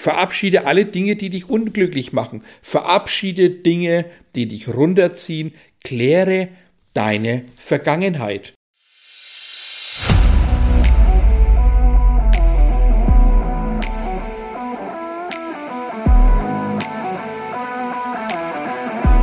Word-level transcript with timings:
Verabschiede 0.00 0.64
alle 0.64 0.86
Dinge, 0.86 1.14
die 1.14 1.28
dich 1.28 1.50
unglücklich 1.50 2.14
machen. 2.14 2.42
Verabschiede 2.62 3.50
Dinge, 3.50 4.06
die 4.34 4.48
dich 4.48 4.66
runterziehen. 4.68 5.52
Kläre 5.84 6.48
deine 6.94 7.42
Vergangenheit. 7.58 8.54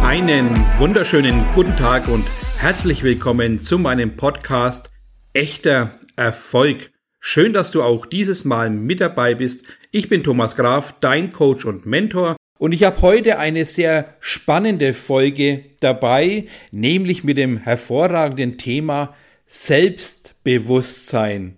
Einen 0.03 0.47
wunderschönen 0.77 1.43
guten 1.55 1.75
Tag 1.75 2.07
und 2.07 2.27
herzlich 2.59 3.01
willkommen 3.01 3.59
zu 3.59 3.79
meinem 3.79 4.15
Podcast 4.15 4.91
Echter 5.33 5.99
Erfolg. 6.15 6.91
Schön, 7.29 7.51
dass 7.51 7.71
du 7.71 7.83
auch 7.83 8.05
dieses 8.05 8.45
Mal 8.45 8.69
mit 8.69 9.01
dabei 9.01 9.35
bist. 9.35 9.65
Ich 9.91 10.07
bin 10.07 10.23
Thomas 10.23 10.55
Graf, 10.55 10.95
dein 11.01 11.33
Coach 11.33 11.65
und 11.65 11.85
Mentor. 11.85 12.37
Und 12.57 12.71
ich 12.71 12.83
habe 12.83 13.01
heute 13.01 13.37
eine 13.37 13.65
sehr 13.65 14.15
spannende 14.21 14.93
Folge 14.93 15.65
dabei, 15.81 16.45
nämlich 16.71 17.25
mit 17.25 17.37
dem 17.37 17.57
hervorragenden 17.57 18.57
Thema 18.57 19.13
Selbstbewusstsein. 19.45 21.57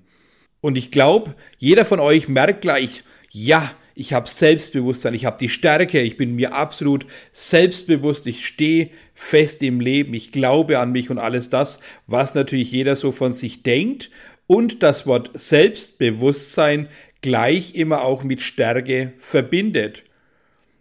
Und 0.59 0.75
ich 0.75 0.89
glaube, 0.89 1.35
jeder 1.59 1.85
von 1.85 1.99
euch 1.99 2.27
merkt 2.27 2.61
gleich, 2.61 3.03
ja, 3.29 3.71
ich 3.93 4.13
habe 4.13 4.27
Selbstbewusstsein, 4.27 5.13
ich 5.13 5.25
habe 5.25 5.37
die 5.39 5.49
Stärke, 5.49 6.01
ich 6.01 6.17
bin 6.17 6.33
mir 6.33 6.55
absolut 6.55 7.05
selbstbewusst, 7.31 8.25
ich 8.25 8.47
stehe 8.47 8.89
fest 9.13 9.61
im 9.61 9.81
Leben, 9.81 10.15
ich 10.15 10.31
glaube 10.31 10.79
an 10.79 10.91
mich 10.91 11.11
und 11.11 11.19
alles 11.19 11.51
das, 11.51 11.79
was 12.07 12.33
natürlich 12.33 12.71
jeder 12.71 12.95
so 12.95 13.11
von 13.11 13.33
sich 13.33 13.61
denkt 13.61 14.09
und 14.49 14.81
das 14.81 15.05
Wort 15.05 15.29
Selbstbewusstsein 15.35 16.89
gleich 17.21 17.75
immer 17.75 18.01
auch 18.01 18.23
mit 18.23 18.41
Stärke 18.41 19.13
verbindet. 19.19 20.01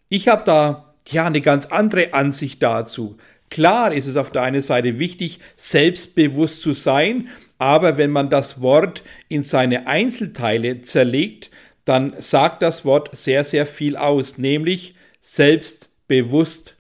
Ich 0.09 0.27
habe 0.29 0.43
da 0.47 0.95
ja 1.07 1.27
eine 1.27 1.43
ganz 1.43 1.67
andere 1.67 2.15
Ansicht 2.15 2.63
dazu. 2.63 3.19
Klar 3.51 3.93
ist 3.93 4.07
es 4.07 4.17
auf 4.17 4.33
der 4.33 4.41
einen 4.41 4.63
Seite 4.63 4.99
wichtig, 4.99 5.41
selbstbewusst 5.59 6.63
zu 6.63 6.73
sein, 6.73 7.29
aber 7.59 7.99
wenn 7.99 8.11
man 8.11 8.31
das 8.31 8.63
Wort 8.63 9.03
in 9.29 9.43
seine 9.43 9.87
Einzelteile 9.87 10.81
zerlegt, 10.81 11.51
dann 11.85 12.15
sagt 12.21 12.63
das 12.63 12.87
Wort 12.87 13.15
sehr, 13.19 13.45
sehr 13.45 13.67
viel 13.67 13.97
aus, 13.97 14.39
nämlich 14.39 14.95
selbstbewusst 15.21 16.75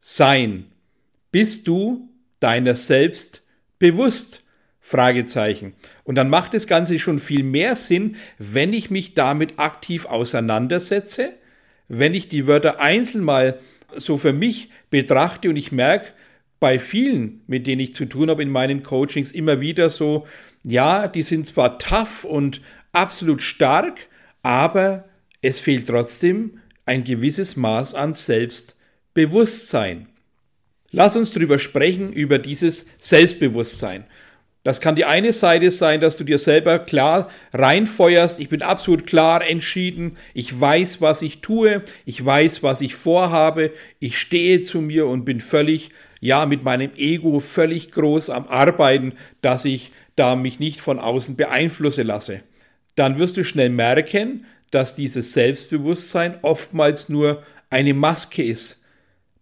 sein. 0.00 0.72
Bist 1.30 1.68
du 1.68 2.08
deiner 2.40 2.74
selbst 2.74 3.42
bewusst? 3.78 4.41
Fragezeichen. 4.82 5.74
Und 6.04 6.16
dann 6.16 6.28
macht 6.28 6.52
das 6.52 6.66
Ganze 6.66 6.98
schon 6.98 7.20
viel 7.20 7.44
mehr 7.44 7.76
Sinn, 7.76 8.16
wenn 8.38 8.72
ich 8.72 8.90
mich 8.90 9.14
damit 9.14 9.58
aktiv 9.58 10.06
auseinandersetze, 10.06 11.32
wenn 11.88 12.14
ich 12.14 12.28
die 12.28 12.46
Wörter 12.46 12.80
einzeln 12.80 13.24
mal 13.24 13.58
so 13.96 14.18
für 14.18 14.32
mich 14.32 14.70
betrachte 14.90 15.48
und 15.48 15.56
ich 15.56 15.72
merke, 15.72 16.08
bei 16.58 16.78
vielen, 16.78 17.42
mit 17.46 17.66
denen 17.66 17.80
ich 17.80 17.94
zu 17.94 18.06
tun 18.06 18.30
habe 18.30 18.42
in 18.42 18.50
meinen 18.50 18.82
Coachings, 18.82 19.32
immer 19.32 19.60
wieder 19.60 19.90
so, 19.90 20.26
ja, 20.62 21.08
die 21.08 21.22
sind 21.22 21.46
zwar 21.46 21.78
tough 21.78 22.24
und 22.24 22.60
absolut 22.92 23.42
stark, 23.42 24.08
aber 24.42 25.08
es 25.42 25.58
fehlt 25.58 25.88
trotzdem 25.88 26.60
ein 26.86 27.04
gewisses 27.04 27.56
Maß 27.56 27.94
an 27.94 28.14
Selbstbewusstsein. 28.14 30.08
Lass 30.90 31.16
uns 31.16 31.32
darüber 31.32 31.58
sprechen, 31.58 32.12
über 32.12 32.38
dieses 32.38 32.86
Selbstbewusstsein. 32.98 34.04
Das 34.64 34.80
kann 34.80 34.94
die 34.94 35.04
eine 35.04 35.32
Seite 35.32 35.70
sein, 35.70 36.00
dass 36.00 36.16
du 36.16 36.24
dir 36.24 36.38
selber 36.38 36.78
klar 36.78 37.30
reinfeuerst. 37.52 38.38
Ich 38.38 38.48
bin 38.48 38.62
absolut 38.62 39.06
klar 39.06 39.44
entschieden. 39.44 40.16
Ich 40.34 40.58
weiß, 40.58 41.00
was 41.00 41.22
ich 41.22 41.40
tue. 41.40 41.82
Ich 42.04 42.24
weiß, 42.24 42.62
was 42.62 42.80
ich 42.80 42.94
vorhabe. 42.94 43.72
Ich 43.98 44.18
stehe 44.18 44.60
zu 44.60 44.80
mir 44.80 45.06
und 45.08 45.24
bin 45.24 45.40
völlig, 45.40 45.90
ja, 46.20 46.46
mit 46.46 46.62
meinem 46.62 46.92
Ego 46.96 47.40
völlig 47.40 47.90
groß 47.90 48.30
am 48.30 48.46
Arbeiten, 48.46 49.14
dass 49.40 49.64
ich 49.64 49.90
da 50.14 50.36
mich 50.36 50.60
nicht 50.60 50.80
von 50.80 51.00
außen 51.00 51.34
beeinflussen 51.34 52.06
lasse 52.06 52.42
dann 52.94 53.18
wirst 53.18 53.36
du 53.36 53.44
schnell 53.44 53.70
merken, 53.70 54.46
dass 54.70 54.94
dieses 54.94 55.32
Selbstbewusstsein 55.32 56.38
oftmals 56.42 57.08
nur 57.08 57.42
eine 57.70 57.94
Maske 57.94 58.42
ist, 58.42 58.82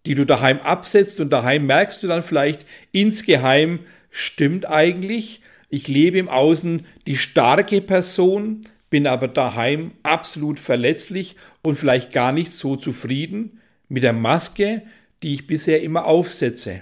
die 0.05 0.15
du 0.15 0.25
daheim 0.25 0.59
absetzt 0.61 1.19
und 1.19 1.29
daheim 1.29 1.65
merkst 1.65 2.01
du 2.03 2.07
dann 2.07 2.23
vielleicht 2.23 2.65
insgeheim, 2.91 3.79
stimmt 4.11 4.67
eigentlich, 4.67 5.41
ich 5.69 5.87
lebe 5.87 6.19
im 6.19 6.29
Außen 6.29 6.85
die 7.07 7.17
starke 7.17 7.81
Person, 7.81 8.61
bin 8.89 9.07
aber 9.07 9.29
daheim 9.29 9.91
absolut 10.03 10.59
verletzlich 10.59 11.35
und 11.61 11.77
vielleicht 11.77 12.11
gar 12.11 12.33
nicht 12.33 12.51
so 12.51 12.75
zufrieden 12.75 13.61
mit 13.87 14.03
der 14.03 14.13
Maske, 14.13 14.83
die 15.23 15.33
ich 15.33 15.47
bisher 15.47 15.81
immer 15.81 16.05
aufsetze. 16.05 16.81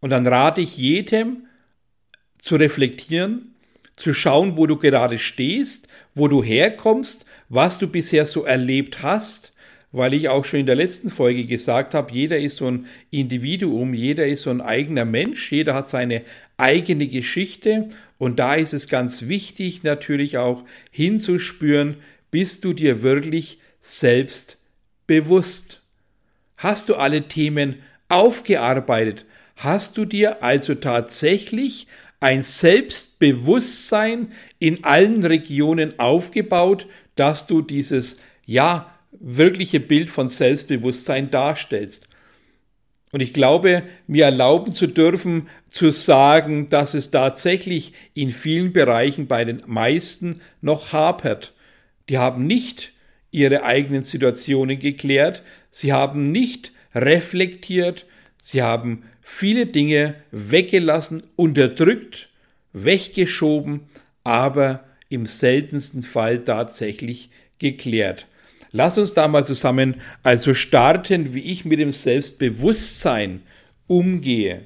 Und 0.00 0.10
dann 0.10 0.26
rate 0.26 0.60
ich 0.60 0.76
jedem 0.76 1.46
zu 2.38 2.56
reflektieren, 2.56 3.54
zu 3.96 4.12
schauen, 4.12 4.58
wo 4.58 4.66
du 4.66 4.76
gerade 4.76 5.18
stehst, 5.18 5.88
wo 6.14 6.28
du 6.28 6.42
herkommst, 6.42 7.24
was 7.48 7.78
du 7.78 7.88
bisher 7.88 8.26
so 8.26 8.44
erlebt 8.44 9.02
hast, 9.02 9.53
weil 9.94 10.12
ich 10.12 10.28
auch 10.28 10.44
schon 10.44 10.58
in 10.60 10.66
der 10.66 10.74
letzten 10.74 11.08
Folge 11.08 11.46
gesagt 11.46 11.94
habe, 11.94 12.12
jeder 12.12 12.36
ist 12.36 12.56
so 12.56 12.66
ein 12.66 12.86
Individuum, 13.12 13.94
jeder 13.94 14.26
ist 14.26 14.42
so 14.42 14.50
ein 14.50 14.60
eigener 14.60 15.04
Mensch, 15.04 15.52
jeder 15.52 15.74
hat 15.74 15.88
seine 15.88 16.22
eigene 16.56 17.06
Geschichte 17.06 17.88
und 18.18 18.40
da 18.40 18.54
ist 18.54 18.74
es 18.74 18.88
ganz 18.88 19.28
wichtig 19.28 19.84
natürlich 19.84 20.36
auch 20.36 20.64
hinzuspüren, 20.90 21.98
bist 22.32 22.64
du 22.64 22.72
dir 22.72 23.04
wirklich 23.04 23.58
selbst 23.80 24.56
bewusst? 25.06 25.80
Hast 26.56 26.88
du 26.88 26.96
alle 26.96 27.28
Themen 27.28 27.76
aufgearbeitet? 28.08 29.24
Hast 29.54 29.96
du 29.96 30.06
dir 30.06 30.42
also 30.42 30.74
tatsächlich 30.74 31.86
ein 32.18 32.42
Selbstbewusstsein 32.42 34.32
in 34.58 34.82
allen 34.82 35.24
Regionen 35.24 36.00
aufgebaut, 36.00 36.88
dass 37.14 37.46
du 37.46 37.62
dieses, 37.62 38.18
ja, 38.44 38.90
wirkliche 39.20 39.80
Bild 39.80 40.10
von 40.10 40.28
Selbstbewusstsein 40.28 41.30
darstellst. 41.30 42.08
Und 43.14 43.20
ich 43.20 43.32
glaube, 43.32 43.84
mir 44.08 44.24
erlauben 44.24 44.74
zu 44.74 44.88
dürfen, 44.88 45.48
zu 45.68 45.92
sagen, 45.92 46.68
dass 46.68 46.94
es 46.94 47.12
tatsächlich 47.12 47.92
in 48.12 48.32
vielen 48.32 48.72
Bereichen 48.72 49.28
bei 49.28 49.44
den 49.44 49.62
meisten 49.66 50.40
noch 50.60 50.92
hapert. 50.92 51.52
Die 52.08 52.18
haben 52.18 52.46
nicht 52.46 52.92
ihre 53.30 53.62
eigenen 53.62 54.02
Situationen 54.02 54.80
geklärt, 54.80 55.42
sie 55.70 55.92
haben 55.92 56.32
nicht 56.32 56.72
reflektiert, 56.92 58.04
sie 58.38 58.62
haben 58.62 59.04
viele 59.20 59.66
Dinge 59.66 60.16
weggelassen, 60.32 61.22
unterdrückt, 61.36 62.30
weggeschoben, 62.72 63.82
aber 64.24 64.84
im 65.08 65.26
seltensten 65.26 66.02
Fall 66.02 66.44
tatsächlich 66.44 67.30
geklärt. 67.58 68.26
Lass 68.76 68.98
uns 68.98 69.12
da 69.12 69.28
mal 69.28 69.46
zusammen 69.46 70.00
also 70.24 70.52
starten, 70.52 71.32
wie 71.32 71.52
ich 71.52 71.64
mit 71.64 71.78
dem 71.78 71.92
Selbstbewusstsein 71.92 73.42
umgehe. 73.86 74.62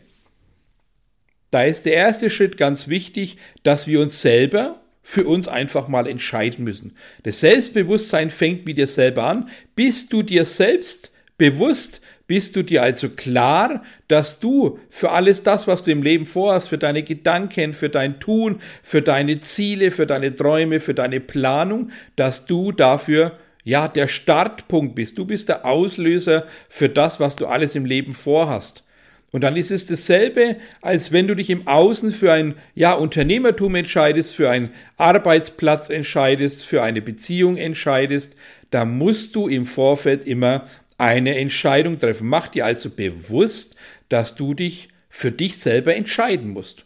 Da 1.50 1.64
ist 1.64 1.84
der 1.84 1.92
erste 1.92 2.30
Schritt 2.30 2.56
ganz 2.56 2.88
wichtig, 2.88 3.36
dass 3.64 3.86
wir 3.86 4.00
uns 4.00 4.22
selber 4.22 4.80
für 5.02 5.24
uns 5.24 5.46
einfach 5.46 5.88
mal 5.88 6.06
entscheiden 6.06 6.64
müssen. 6.64 6.96
Das 7.24 7.40
Selbstbewusstsein 7.40 8.30
fängt 8.30 8.64
mit 8.64 8.78
dir 8.78 8.86
selber 8.86 9.24
an. 9.24 9.50
Bist 9.76 10.10
du 10.14 10.22
dir 10.22 10.46
selbst 10.46 11.10
bewusst, 11.36 12.00
bist 12.26 12.56
du 12.56 12.62
dir 12.62 12.82
also 12.82 13.10
klar, 13.10 13.84
dass 14.08 14.40
du 14.40 14.78
für 14.88 15.10
alles 15.10 15.42
das, 15.42 15.68
was 15.68 15.84
du 15.84 15.90
im 15.90 16.02
Leben 16.02 16.24
vorhast, 16.24 16.70
für 16.70 16.78
deine 16.78 17.02
Gedanken, 17.02 17.74
für 17.74 17.90
dein 17.90 18.20
Tun, 18.20 18.62
für 18.82 19.02
deine 19.02 19.40
Ziele, 19.40 19.90
für 19.90 20.06
deine 20.06 20.34
Träume, 20.34 20.80
für 20.80 20.94
deine 20.94 21.20
Planung, 21.20 21.90
dass 22.16 22.46
du 22.46 22.72
dafür 22.72 23.38
ja 23.64 23.88
der 23.88 24.08
Startpunkt 24.08 24.94
bist. 24.94 25.18
Du 25.18 25.24
bist 25.24 25.48
der 25.48 25.66
Auslöser 25.66 26.46
für 26.68 26.88
das, 26.88 27.20
was 27.20 27.36
du 27.36 27.46
alles 27.46 27.74
im 27.74 27.84
Leben 27.84 28.14
vorhast. 28.14 28.84
Und 29.30 29.42
dann 29.44 29.56
ist 29.56 29.70
es 29.70 29.86
dasselbe, 29.86 30.56
als 30.80 31.12
wenn 31.12 31.26
du 31.26 31.36
dich 31.36 31.50
im 31.50 31.66
Außen 31.66 32.12
für 32.12 32.32
ein 32.32 32.54
ja, 32.74 32.94
Unternehmertum 32.94 33.74
entscheidest, 33.74 34.34
für 34.34 34.48
einen 34.48 34.70
Arbeitsplatz 34.96 35.90
entscheidest, 35.90 36.64
für 36.64 36.82
eine 36.82 37.02
Beziehung 37.02 37.58
entscheidest. 37.58 38.36
Da 38.70 38.86
musst 38.86 39.34
du 39.34 39.48
im 39.48 39.66
Vorfeld 39.66 40.26
immer 40.26 40.66
eine 40.96 41.36
Entscheidung 41.36 41.98
treffen. 41.98 42.26
Mach 42.26 42.48
dir 42.48 42.64
also 42.64 42.88
bewusst, 42.88 43.76
dass 44.08 44.34
du 44.34 44.54
dich 44.54 44.88
für 45.10 45.30
dich 45.30 45.58
selber 45.58 45.94
entscheiden 45.94 46.50
musst. 46.50 46.84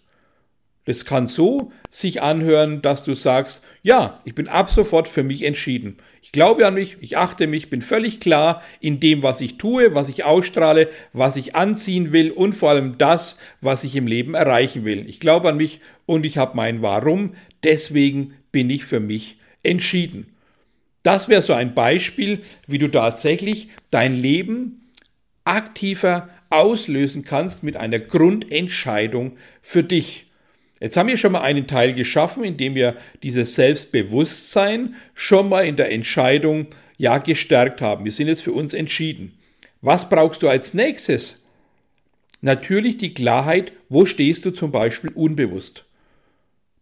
Das 0.84 1.04
kann 1.04 1.28
so 1.28 1.72
sich 1.90 2.22
anhören, 2.22 2.82
dass 2.82 3.04
du 3.04 3.14
sagst, 3.14 3.62
ja, 3.82 4.18
ich 4.24 4.34
bin 4.34 4.48
ab 4.48 4.68
sofort 4.68 5.06
für 5.06 5.22
mich 5.22 5.42
entschieden. 5.44 5.98
Ich 6.22 6.32
glaube 6.32 6.66
an 6.66 6.74
mich, 6.74 6.96
ich 7.00 7.16
achte 7.16 7.46
mich, 7.46 7.70
bin 7.70 7.82
völlig 7.82 8.18
klar 8.18 8.62
in 8.80 8.98
dem, 8.98 9.22
was 9.22 9.40
ich 9.40 9.58
tue, 9.58 9.94
was 9.94 10.08
ich 10.08 10.24
ausstrahle, 10.24 10.88
was 11.12 11.36
ich 11.36 11.54
anziehen 11.54 12.12
will 12.12 12.32
und 12.32 12.54
vor 12.54 12.70
allem 12.70 12.98
das, 12.98 13.38
was 13.60 13.84
ich 13.84 13.94
im 13.94 14.06
Leben 14.08 14.34
erreichen 14.34 14.84
will. 14.84 15.08
Ich 15.08 15.20
glaube 15.20 15.50
an 15.50 15.56
mich 15.56 15.80
und 16.06 16.26
ich 16.26 16.36
habe 16.36 16.56
mein 16.56 16.82
Warum, 16.82 17.34
deswegen 17.62 18.34
bin 18.50 18.68
ich 18.68 18.84
für 18.84 19.00
mich 19.00 19.36
entschieden. 19.62 20.26
Das 21.04 21.28
wäre 21.28 21.42
so 21.42 21.52
ein 21.52 21.74
Beispiel, 21.74 22.40
wie 22.66 22.78
du 22.78 22.88
tatsächlich 22.88 23.68
dein 23.90 24.16
Leben 24.16 24.90
aktiver 25.44 26.28
auslösen 26.50 27.24
kannst 27.24 27.62
mit 27.62 27.76
einer 27.76 27.98
Grundentscheidung 27.98 29.36
für 29.62 29.82
dich. 29.82 30.26
Jetzt 30.82 30.96
haben 30.96 31.08
wir 31.08 31.16
schon 31.16 31.30
mal 31.30 31.42
einen 31.42 31.68
Teil 31.68 31.92
geschaffen, 31.92 32.42
indem 32.42 32.74
wir 32.74 32.96
dieses 33.22 33.54
Selbstbewusstsein 33.54 34.96
schon 35.14 35.48
mal 35.48 35.64
in 35.64 35.76
der 35.76 35.92
Entscheidung 35.92 36.66
ja 36.98 37.18
gestärkt 37.18 37.80
haben. 37.80 38.04
Wir 38.04 38.10
sind 38.10 38.26
jetzt 38.26 38.42
für 38.42 38.50
uns 38.50 38.74
entschieden. 38.74 39.38
Was 39.80 40.08
brauchst 40.08 40.42
du 40.42 40.48
als 40.48 40.74
nächstes? 40.74 41.44
Natürlich 42.40 42.96
die 42.96 43.14
Klarheit, 43.14 43.72
wo 43.88 44.06
stehst 44.06 44.44
du 44.44 44.50
zum 44.50 44.72
Beispiel 44.72 45.12
unbewusst. 45.14 45.84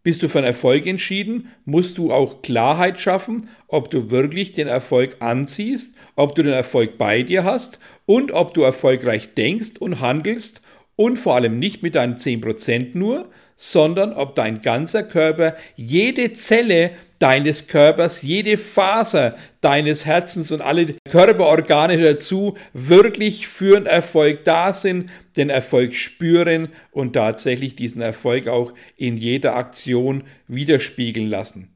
Bist 0.03 0.23
du 0.23 0.31
für 0.31 0.39
einen 0.39 0.47
Erfolg 0.47 0.87
entschieden, 0.87 1.51
musst 1.67 1.99
du 1.99 2.11
auch 2.11 2.41
Klarheit 2.41 2.99
schaffen, 2.99 3.51
ob 3.69 3.91
du 3.91 4.11
wirklich 4.11 4.53
den 4.53 4.67
Erfolg 4.67 5.17
anziehst, 5.21 5.95
ob 6.17 6.35
du 6.35 6.43
den 6.43 6.55
Erfolg 6.55 6.97
bei 6.97 7.23
dir 7.23 7.45
hast 7.45 7.79
und 8.07 8.33
ob 8.33 8.55
du 8.55 8.63
erfolgreich 8.63 9.35
denkst 9.35 9.73
und 9.79 10.01
handelst 10.01 10.63
und 10.97 11.19
vor 11.19 11.35
allem 11.35 11.59
nicht 11.59 11.83
mit 11.83 11.97
deinen 11.97 12.17
10% 12.17 12.97
nur, 12.97 13.31
sondern 13.63 14.15
ob 14.15 14.35
dein 14.37 14.63
ganzer 14.63 15.03
Körper, 15.03 15.55
jede 15.77 16.33
Zelle 16.33 16.93
deines 17.19 17.69
Körpers, 17.69 18.23
jede 18.23 18.57
Faser 18.57 19.37
deines 19.61 20.07
Herzens 20.07 20.51
und 20.51 20.63
alle 20.63 20.95
Körperorgane 21.11 21.99
dazu 21.99 22.57
wirklich 22.73 23.47
für 23.47 23.79
den 23.79 23.85
Erfolg 23.85 24.45
da 24.45 24.73
sind, 24.73 25.11
den 25.37 25.51
Erfolg 25.51 25.95
spüren 25.95 26.71
und 26.91 27.13
tatsächlich 27.13 27.77
diesen 27.77 28.01
Erfolg 28.01 28.49
auch 28.49 28.73
in 28.97 29.19
jeder 29.19 29.57
Aktion 29.57 30.25
widerspiegeln 30.49 31.29
lassen. 31.29 31.69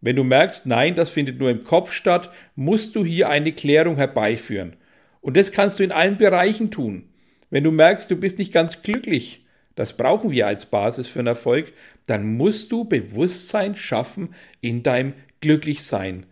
Wenn 0.00 0.16
du 0.16 0.24
merkst, 0.24 0.66
nein, 0.66 0.96
das 0.96 1.08
findet 1.08 1.38
nur 1.38 1.50
im 1.50 1.62
Kopf 1.62 1.92
statt, 1.92 2.32
musst 2.56 2.96
du 2.96 3.04
hier 3.04 3.28
eine 3.28 3.52
Klärung 3.52 3.96
herbeiführen. 3.96 4.74
Und 5.20 5.36
das 5.36 5.52
kannst 5.52 5.78
du 5.78 5.84
in 5.84 5.92
allen 5.92 6.18
Bereichen 6.18 6.72
tun. 6.72 7.04
Wenn 7.48 7.62
du 7.62 7.70
merkst, 7.70 8.10
du 8.10 8.16
bist 8.16 8.40
nicht 8.40 8.52
ganz 8.52 8.82
glücklich, 8.82 9.44
das 9.78 9.96
brauchen 9.96 10.32
wir 10.32 10.48
als 10.48 10.66
Basis 10.66 11.06
für 11.06 11.20
einen 11.20 11.28
Erfolg, 11.28 11.72
dann 12.08 12.36
musst 12.36 12.72
du 12.72 12.84
Bewusstsein 12.84 13.76
schaffen 13.76 14.34
in 14.60 14.82
deinem 14.82 15.12
Glücklichsein. 15.40 16.26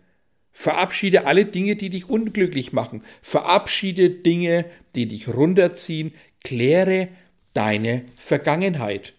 Verabschiede 0.51 1.25
alle 1.25 1.45
Dinge, 1.45 1.77
die 1.77 1.89
dich 1.89 2.09
unglücklich 2.09 2.73
machen. 2.73 3.03
Verabschiede 3.21 4.09
Dinge, 4.09 4.65
die 4.95 5.07
dich 5.07 5.29
runterziehen. 5.29 6.13
Kläre 6.43 7.07
deine 7.53 8.03
Vergangenheit. 8.17 9.13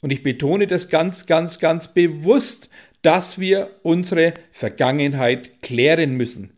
Und 0.00 0.10
ich 0.10 0.24
betone 0.24 0.66
das 0.66 0.88
ganz, 0.88 1.26
ganz, 1.26 1.60
ganz 1.60 1.94
bewusst, 1.94 2.70
dass 3.02 3.38
wir 3.38 3.76
unsere 3.84 4.34
Vergangenheit 4.50 5.62
klären 5.62 6.16
müssen. 6.16 6.50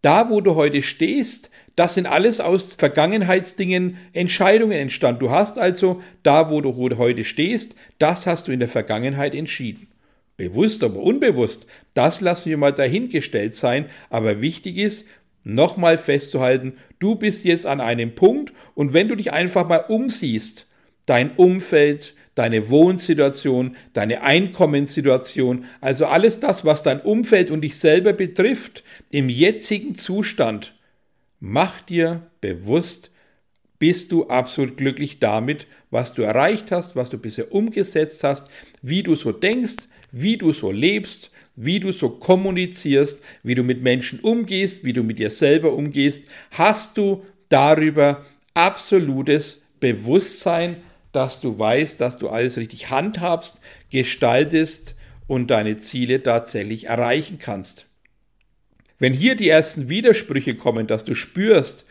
Da, 0.00 0.28
wo 0.28 0.40
du 0.40 0.56
heute 0.56 0.82
stehst, 0.82 1.51
das 1.76 1.94
sind 1.94 2.06
alles 2.06 2.40
aus 2.40 2.74
Vergangenheitsdingen 2.74 3.96
Entscheidungen 4.12 4.78
entstanden. 4.78 5.20
Du 5.20 5.30
hast 5.30 5.58
also 5.58 6.02
da, 6.22 6.50
wo 6.50 6.60
du 6.60 6.76
heute 6.98 7.24
stehst, 7.24 7.74
das 7.98 8.26
hast 8.26 8.48
du 8.48 8.52
in 8.52 8.60
der 8.60 8.68
Vergangenheit 8.68 9.34
entschieden. 9.34 9.88
Bewusst 10.36 10.82
aber 10.82 11.00
unbewusst, 11.00 11.66
das 11.94 12.20
lassen 12.20 12.50
wir 12.50 12.56
mal 12.56 12.72
dahingestellt 12.72 13.54
sein. 13.56 13.86
Aber 14.10 14.40
wichtig 14.40 14.76
ist, 14.76 15.06
nochmal 15.44 15.98
festzuhalten, 15.98 16.74
du 16.98 17.14
bist 17.14 17.44
jetzt 17.44 17.66
an 17.66 17.80
einem 17.80 18.14
Punkt 18.14 18.52
und 18.74 18.92
wenn 18.92 19.08
du 19.08 19.16
dich 19.16 19.32
einfach 19.32 19.66
mal 19.66 19.84
umsiehst, 19.88 20.66
dein 21.06 21.32
Umfeld, 21.36 22.14
deine 22.34 22.70
Wohnsituation, 22.70 23.76
deine 23.92 24.22
Einkommenssituation, 24.22 25.64
also 25.80 26.06
alles 26.06 26.40
das, 26.40 26.64
was 26.64 26.82
dein 26.82 27.00
Umfeld 27.00 27.50
und 27.50 27.62
dich 27.62 27.76
selber 27.76 28.12
betrifft, 28.12 28.84
im 29.10 29.28
jetzigen 29.28 29.94
Zustand, 29.94 30.74
Mach 31.44 31.80
dir 31.80 32.30
bewusst, 32.40 33.10
bist 33.80 34.12
du 34.12 34.28
absolut 34.28 34.76
glücklich 34.76 35.18
damit, 35.18 35.66
was 35.90 36.14
du 36.14 36.22
erreicht 36.22 36.70
hast, 36.70 36.94
was 36.94 37.10
du 37.10 37.18
bisher 37.18 37.50
umgesetzt 37.50 38.22
hast, 38.22 38.48
wie 38.80 39.02
du 39.02 39.16
so 39.16 39.32
denkst, 39.32 39.88
wie 40.12 40.36
du 40.36 40.52
so 40.52 40.70
lebst, 40.70 41.32
wie 41.56 41.80
du 41.80 41.90
so 41.90 42.10
kommunizierst, 42.10 43.24
wie 43.42 43.56
du 43.56 43.64
mit 43.64 43.82
Menschen 43.82 44.20
umgehst, 44.20 44.84
wie 44.84 44.92
du 44.92 45.02
mit 45.02 45.18
dir 45.18 45.32
selber 45.32 45.72
umgehst, 45.72 46.28
hast 46.52 46.96
du 46.96 47.24
darüber 47.48 48.24
absolutes 48.54 49.66
Bewusstsein, 49.80 50.76
dass 51.10 51.40
du 51.40 51.58
weißt, 51.58 52.00
dass 52.00 52.18
du 52.18 52.28
alles 52.28 52.56
richtig 52.56 52.90
handhabst, 52.90 53.60
gestaltest 53.90 54.94
und 55.26 55.48
deine 55.48 55.78
Ziele 55.78 56.22
tatsächlich 56.22 56.86
erreichen 56.86 57.40
kannst. 57.40 57.88
Wenn 59.02 59.14
hier 59.14 59.34
die 59.34 59.48
ersten 59.48 59.88
Widersprüche 59.88 60.54
kommen, 60.54 60.86
dass 60.86 61.04
du 61.04 61.16
spürst, 61.16 61.86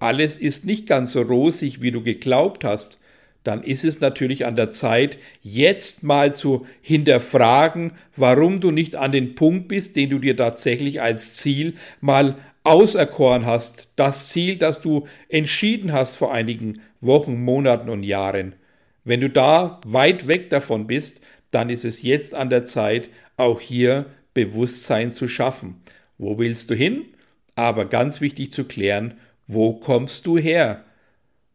alles 0.00 0.36
ist 0.36 0.64
nicht 0.64 0.88
ganz 0.88 1.12
so 1.12 1.22
rosig, 1.22 1.80
wie 1.80 1.92
du 1.92 2.02
geglaubt 2.02 2.64
hast, 2.64 2.98
dann 3.44 3.62
ist 3.62 3.84
es 3.84 4.00
natürlich 4.00 4.46
an 4.46 4.56
der 4.56 4.72
Zeit, 4.72 5.20
jetzt 5.42 6.02
mal 6.02 6.34
zu 6.34 6.66
hinterfragen, 6.82 7.92
warum 8.16 8.58
du 8.58 8.72
nicht 8.72 8.96
an 8.96 9.12
den 9.12 9.36
Punkt 9.36 9.68
bist, 9.68 9.94
den 9.94 10.10
du 10.10 10.18
dir 10.18 10.36
tatsächlich 10.36 11.00
als 11.00 11.36
Ziel 11.36 11.74
mal 12.00 12.34
auserkoren 12.64 13.46
hast. 13.46 13.88
Das 13.94 14.30
Ziel, 14.30 14.56
das 14.56 14.80
du 14.80 15.06
entschieden 15.28 15.92
hast 15.92 16.16
vor 16.16 16.34
einigen 16.34 16.80
Wochen, 17.00 17.44
Monaten 17.44 17.90
und 17.90 18.02
Jahren. 18.02 18.56
Wenn 19.04 19.20
du 19.20 19.30
da 19.30 19.80
weit 19.86 20.26
weg 20.26 20.50
davon 20.50 20.88
bist, 20.88 21.20
dann 21.52 21.70
ist 21.70 21.84
es 21.84 22.02
jetzt 22.02 22.34
an 22.34 22.50
der 22.50 22.64
Zeit, 22.64 23.08
auch 23.36 23.60
hier 23.60 24.06
Bewusstsein 24.34 25.12
zu 25.12 25.28
schaffen. 25.28 25.80
Wo 26.18 26.38
willst 26.38 26.70
du 26.70 26.74
hin? 26.74 27.06
Aber 27.54 27.86
ganz 27.86 28.20
wichtig 28.20 28.52
zu 28.52 28.64
klären, 28.64 29.14
wo 29.46 29.74
kommst 29.74 30.26
du 30.26 30.38
her? 30.38 30.84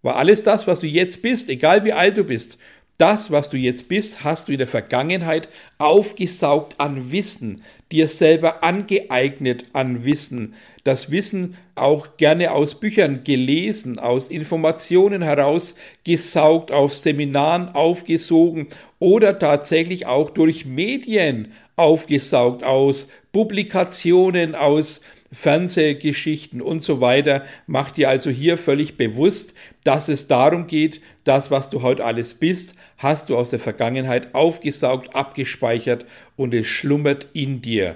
War 0.01 0.15
alles 0.15 0.43
das, 0.43 0.65
was 0.67 0.79
du 0.79 0.87
jetzt 0.87 1.21
bist, 1.21 1.49
egal 1.49 1.83
wie 1.85 1.93
alt 1.93 2.17
du 2.17 2.23
bist, 2.23 2.57
das, 3.01 3.31
was 3.31 3.49
du 3.49 3.57
jetzt 3.57 3.89
bist, 3.89 4.23
hast 4.23 4.47
du 4.47 4.51
in 4.51 4.59
der 4.59 4.67
Vergangenheit 4.67 5.49
aufgesaugt 5.79 6.75
an 6.79 7.11
Wissen, 7.11 7.63
dir 7.91 8.07
selber 8.07 8.63
angeeignet 8.63 9.65
an 9.73 10.05
Wissen, 10.05 10.53
das 10.83 11.09
Wissen 11.09 11.55
auch 11.73 12.17
gerne 12.17 12.51
aus 12.51 12.79
Büchern 12.79 13.23
gelesen, 13.23 13.97
aus 13.97 14.29
Informationen 14.29 15.23
heraus 15.23 15.73
gesaugt, 16.03 16.71
auf 16.71 16.93
Seminaren 16.93 17.69
aufgesogen 17.69 18.67
oder 18.99 19.39
tatsächlich 19.39 20.05
auch 20.05 20.29
durch 20.29 20.67
Medien 20.67 21.53
aufgesaugt, 21.77 22.63
aus 22.63 23.07
Publikationen, 23.31 24.53
aus 24.53 25.01
Fernsehgeschichten 25.33 26.61
und 26.61 26.81
so 26.81 26.99
weiter. 26.99 27.45
Mach 27.67 27.91
dir 27.91 28.09
also 28.09 28.29
hier 28.29 28.57
völlig 28.57 28.97
bewusst, 28.97 29.53
dass 29.83 30.09
es 30.09 30.27
darum 30.27 30.67
geht, 30.67 31.01
das, 31.23 31.51
was 31.51 31.69
du 31.69 31.81
heute 31.81 32.03
alles 32.03 32.33
bist, 32.33 32.75
hast 32.97 33.29
du 33.29 33.37
aus 33.37 33.49
der 33.49 33.59
Vergangenheit 33.59 34.35
aufgesaugt, 34.35 35.15
abgespeichert 35.15 36.05
und 36.35 36.53
es 36.53 36.67
schlummert 36.67 37.27
in 37.33 37.61
dir. 37.61 37.95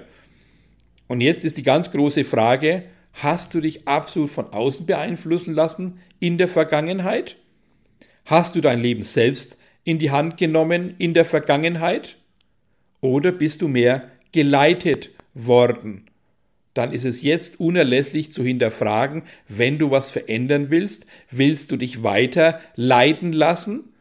Und 1.08 1.20
jetzt 1.20 1.44
ist 1.44 1.56
die 1.56 1.62
ganz 1.62 1.90
große 1.90 2.24
Frage, 2.24 2.84
hast 3.12 3.54
du 3.54 3.60
dich 3.60 3.86
absolut 3.86 4.30
von 4.30 4.52
außen 4.52 4.86
beeinflussen 4.86 5.54
lassen 5.54 6.00
in 6.20 6.38
der 6.38 6.48
Vergangenheit? 6.48 7.36
Hast 8.24 8.54
du 8.54 8.60
dein 8.60 8.80
Leben 8.80 9.02
selbst 9.02 9.56
in 9.84 9.98
die 9.98 10.10
Hand 10.10 10.36
genommen 10.36 10.94
in 10.98 11.14
der 11.14 11.24
Vergangenheit? 11.24 12.16
Oder 13.00 13.30
bist 13.30 13.62
du 13.62 13.68
mehr 13.68 14.10
geleitet 14.32 15.10
worden? 15.34 16.06
Dann 16.76 16.92
ist 16.92 17.06
es 17.06 17.22
jetzt 17.22 17.58
unerlässlich 17.58 18.30
zu 18.30 18.44
hinterfragen, 18.44 19.22
wenn 19.48 19.78
du 19.78 19.90
was 19.90 20.10
verändern 20.10 20.66
willst, 20.68 21.06
willst 21.30 21.72
du 21.72 21.78
dich 21.78 22.02
weiter 22.02 22.60
leiten 22.74 23.32
lassen 23.32 23.94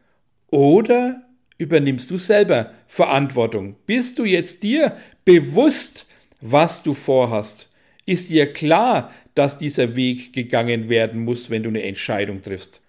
oder 0.48 1.24
übernimmst 1.58 2.12
du 2.12 2.18
selber 2.18 2.72
Verantwortung? 2.88 3.78
Bist 3.86 4.20
du 4.20 4.26
jetzt 4.26 4.62
dir 4.64 4.98
bewusst, 5.24 6.06
was 6.42 6.84
du 6.84 6.94
vorhast? 6.94 7.70
Ist 8.06 8.30
dir 8.30 8.52
klar, 8.52 9.14
dass 9.36 9.58
dieser 9.58 9.96
Weg 9.96 10.34
gegangen 10.34 10.90
werden 10.90 11.24
muss, 11.24 11.50
wenn 11.50 11.64
du 11.64 11.70
eine 11.70 11.84
Entscheidung 11.84 12.42
triffst? 12.42 12.82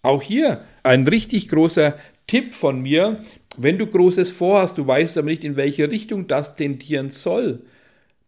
Auch 0.00 0.22
hier 0.22 0.64
ein 0.82 1.06
richtig 1.06 1.48
großer 1.48 1.98
Tipp 2.26 2.54
von 2.54 2.80
mir, 2.80 3.22
wenn 3.58 3.76
du 3.76 3.86
Großes 3.86 4.30
vorhast, 4.30 4.78
du 4.78 4.86
weißt 4.86 5.18
aber 5.18 5.28
nicht, 5.28 5.44
in 5.44 5.56
welche 5.56 5.90
Richtung 5.90 6.26
das 6.26 6.56
tendieren 6.56 7.10
soll, 7.10 7.64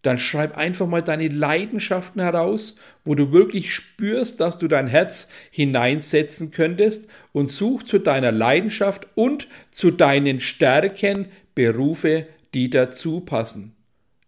dann 0.03 0.19
schreib 0.19 0.57
einfach 0.57 0.87
mal 0.87 1.03
deine 1.03 1.29
Leidenschaften 1.29 2.23
heraus, 2.23 2.77
wo 3.05 3.15
du 3.15 3.33
wirklich 3.33 3.75
spürst, 3.75 4.41
dass 4.41 4.59
du 4.59 4.67
dein 4.67 4.87
Herz 4.87 5.29
hineinsetzen 5.51 6.51
könntest 6.51 7.09
und 7.33 7.51
such 7.51 7.83
zu 7.83 7.99
deiner 7.99 8.33
Leidenschaft 8.33 9.07
und 9.15 9.49
zu 9.71 9.91
deinen 9.91 10.41
Stärken 10.41 11.27
Berufe, 11.55 12.27
die 12.55 12.71
dazu 12.71 13.21
passen. 13.21 13.75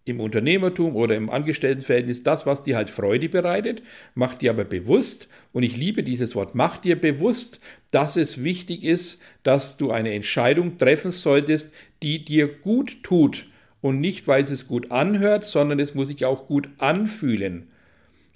Im 0.04 0.18
Unternehmertum 0.20 0.96
oder 0.96 1.14
im 1.14 1.30
Angestelltenverhältnis 1.30 2.24
das, 2.24 2.44
was 2.44 2.64
dir 2.64 2.76
halt 2.76 2.90
Freude 2.90 3.28
bereitet, 3.28 3.82
mach 4.14 4.34
dir 4.34 4.50
aber 4.50 4.64
bewusst, 4.64 5.28
und 5.52 5.62
ich 5.62 5.76
liebe 5.76 6.02
dieses 6.02 6.34
Wort, 6.34 6.54
mach 6.54 6.76
dir 6.78 7.00
bewusst, 7.00 7.60
dass 7.92 8.16
es 8.16 8.42
wichtig 8.42 8.82
ist, 8.82 9.22
dass 9.44 9.76
du 9.76 9.92
eine 9.92 10.12
Entscheidung 10.12 10.76
treffen 10.76 11.12
solltest, 11.12 11.72
die 12.02 12.24
dir 12.24 12.48
gut 12.48 13.04
tut 13.04 13.46
und 13.82 14.00
nicht, 14.00 14.26
weil 14.26 14.42
es 14.42 14.50
es 14.50 14.66
gut 14.66 14.90
anhört, 14.90 15.44
sondern 15.44 15.78
es 15.78 15.94
muss 15.94 16.08
sich 16.08 16.24
auch 16.24 16.46
gut 16.46 16.70
anfühlen. 16.78 17.68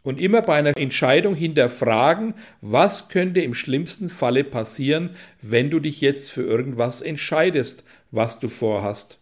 Und 0.02 0.20
immer 0.20 0.42
bei 0.42 0.56
einer 0.56 0.76
Entscheidung 0.76 1.34
hinterfragen, 1.34 2.34
was 2.60 3.08
könnte 3.08 3.40
im 3.40 3.54
schlimmsten 3.54 4.08
Falle 4.08 4.44
passieren, 4.44 5.10
wenn 5.40 5.70
du 5.70 5.80
dich 5.80 6.00
jetzt 6.00 6.30
für 6.30 6.42
irgendwas 6.42 7.00
entscheidest, 7.00 7.84
was 8.10 8.38
du 8.38 8.48
vorhast. 8.48 9.18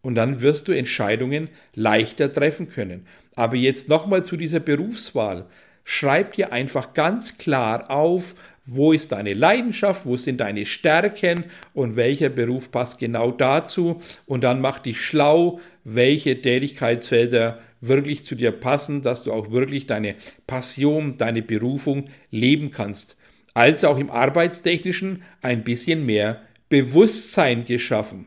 Und 0.00 0.14
dann 0.14 0.40
wirst 0.40 0.68
du 0.68 0.72
Entscheidungen 0.72 1.48
leichter 1.74 2.32
treffen 2.32 2.68
können. 2.68 3.06
Aber 3.34 3.56
jetzt 3.56 3.88
nochmal 3.88 4.24
zu 4.24 4.36
dieser 4.36 4.60
Berufswahl. 4.60 5.46
Schreib 5.84 6.34
dir 6.34 6.52
einfach 6.52 6.94
ganz 6.94 7.36
klar 7.36 7.90
auf, 7.90 8.34
wo 8.70 8.92
ist 8.92 9.12
deine 9.12 9.34
Leidenschaft, 9.34 10.04
wo 10.04 10.16
sind 10.16 10.40
deine 10.40 10.66
Stärken 10.66 11.44
und 11.72 11.96
welcher 11.96 12.28
Beruf 12.28 12.70
passt 12.70 12.98
genau 12.98 13.30
dazu. 13.30 14.00
Und 14.26 14.44
dann 14.44 14.60
mach 14.60 14.78
dich 14.78 15.00
schlau, 15.00 15.60
welche 15.84 16.40
Tätigkeitsfelder 16.40 17.58
wirklich 17.80 18.24
zu 18.24 18.34
dir 18.34 18.52
passen, 18.52 19.02
dass 19.02 19.22
du 19.24 19.32
auch 19.32 19.50
wirklich 19.50 19.86
deine 19.86 20.16
Passion, 20.46 21.16
deine 21.16 21.42
Berufung 21.42 22.08
leben 22.30 22.70
kannst. 22.70 23.16
Also 23.54 23.88
auch 23.88 23.98
im 23.98 24.10
Arbeitstechnischen 24.10 25.22
ein 25.42 25.64
bisschen 25.64 26.04
mehr 26.04 26.42
Bewusstsein 26.68 27.64
geschaffen. 27.64 28.26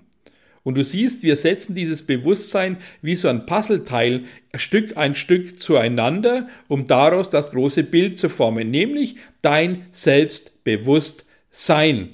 Und 0.64 0.76
du 0.76 0.84
siehst, 0.84 1.24
wir 1.24 1.38
setzen 1.38 1.74
dieses 1.74 2.04
Bewusstsein 2.04 2.78
wie 3.02 3.16
so 3.16 3.28
ein 3.28 3.48
Puzzleteil 3.48 4.26
Stück 4.56 4.96
ein 4.96 5.16
Stück 5.16 5.60
zueinander, 5.60 6.48
um 6.68 6.86
daraus 6.88 7.30
das 7.30 7.52
große 7.52 7.84
Bild 7.84 8.18
zu 8.20 8.30
formen, 8.30 8.70
nämlich 8.70 9.16
dein 9.42 9.88
Selbstbewusstsein. 9.92 12.10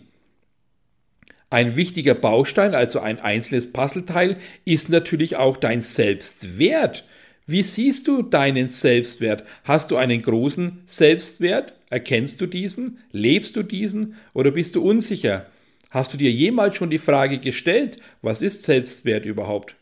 Ein 1.50 1.78
wichtiger 1.78 2.14
Baustein, 2.14 2.76
also 2.76 3.00
ein 3.00 3.20
einzelnes 3.20 3.72
Puzzleteil, 3.72 4.38
ist 4.66 4.90
natürlich 4.90 5.38
auch 5.38 5.56
dein 5.58 5.82
Selbstwert. 5.82 7.06
Wie 7.46 7.64
siehst 7.64 8.08
du 8.08 8.22
deinen 8.22 8.70
Selbstwert? 8.70 9.44
Hast 9.64 9.92
du 9.92 9.98
einen 9.98 10.22
großen 10.22 10.84
Selbstwert? 10.86 11.74
Erkennst 11.90 12.42
du 12.42 12.48
diesen? 12.48 13.00
Lebst 13.12 13.56
du 13.56 13.64
diesen? 13.64 14.16
Oder 14.34 14.52
bist 14.52 14.76
du 14.76 14.82
unsicher? 14.82 15.46
Hast 15.90 16.14
du 16.14 16.18
dir 16.18 16.32
jemals 16.32 16.76
schon 16.76 16.90
die 16.90 17.00
Frage 17.00 17.40
gestellt, 17.40 17.98
was 18.22 18.42
ist 18.42 18.64
Selbstwert 18.64 19.26
überhaupt? 19.26 19.76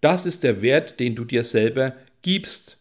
Das 0.00 0.26
ist 0.26 0.42
der 0.42 0.62
Wert, 0.62 0.98
den 0.98 1.14
du 1.14 1.24
dir 1.24 1.44
selber 1.44 1.94
gibst. 2.22 2.78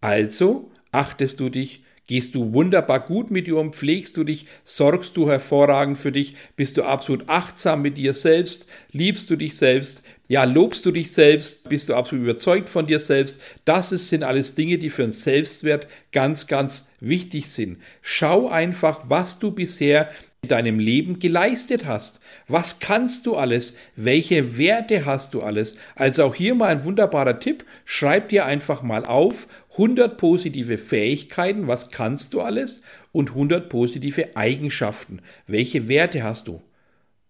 Also 0.00 0.70
achtest 0.92 1.40
du 1.40 1.50
dich, 1.50 1.82
gehst 2.06 2.34
du 2.34 2.52
wunderbar 2.52 3.00
gut 3.00 3.30
mit 3.30 3.46
dir 3.46 3.56
um, 3.56 3.72
pflegst 3.72 4.16
du 4.16 4.24
dich, 4.24 4.46
sorgst 4.64 5.16
du 5.16 5.28
hervorragend 5.28 5.98
für 5.98 6.12
dich, 6.12 6.36
bist 6.56 6.76
du 6.76 6.84
absolut 6.84 7.28
achtsam 7.28 7.82
mit 7.82 7.98
dir 7.98 8.14
selbst, 8.14 8.66
liebst 8.92 9.28
du 9.28 9.36
dich 9.36 9.56
selbst, 9.56 10.02
ja, 10.28 10.44
lobst 10.44 10.84
du 10.84 10.90
dich 10.90 11.12
selbst, 11.12 11.68
bist 11.68 11.88
du 11.88 11.94
absolut 11.94 12.24
überzeugt 12.24 12.68
von 12.68 12.86
dir 12.86 12.98
selbst. 12.98 13.40
Das 13.64 13.90
sind 13.90 14.24
alles 14.24 14.56
Dinge, 14.56 14.78
die 14.78 14.90
für 14.90 15.04
einen 15.04 15.12
Selbstwert 15.12 15.86
ganz, 16.10 16.48
ganz 16.48 16.88
wichtig 16.98 17.48
sind. 17.48 17.78
Schau 18.02 18.48
einfach, 18.48 19.04
was 19.08 19.38
du 19.38 19.52
bisher 19.52 20.10
in 20.42 20.48
deinem 20.48 20.78
Leben 20.78 21.18
geleistet 21.18 21.86
hast. 21.86 22.20
Was 22.48 22.78
kannst 22.78 23.26
du 23.26 23.36
alles? 23.36 23.74
Welche 23.96 24.58
Werte 24.58 25.04
hast 25.04 25.34
du 25.34 25.42
alles? 25.42 25.76
Also 25.94 26.24
auch 26.24 26.34
hier 26.34 26.54
mal 26.54 26.68
ein 26.68 26.84
wunderbarer 26.84 27.40
Tipp. 27.40 27.64
Schreib 27.84 28.28
dir 28.28 28.46
einfach 28.46 28.82
mal 28.82 29.04
auf 29.04 29.48
100 29.72 30.16
positive 30.16 30.78
Fähigkeiten. 30.78 31.66
Was 31.66 31.90
kannst 31.90 32.32
du 32.32 32.40
alles? 32.40 32.82
Und 33.12 33.30
100 33.30 33.68
positive 33.68 34.36
Eigenschaften. 34.36 35.20
Welche 35.46 35.88
Werte 35.88 36.22
hast 36.22 36.48
du? 36.48 36.62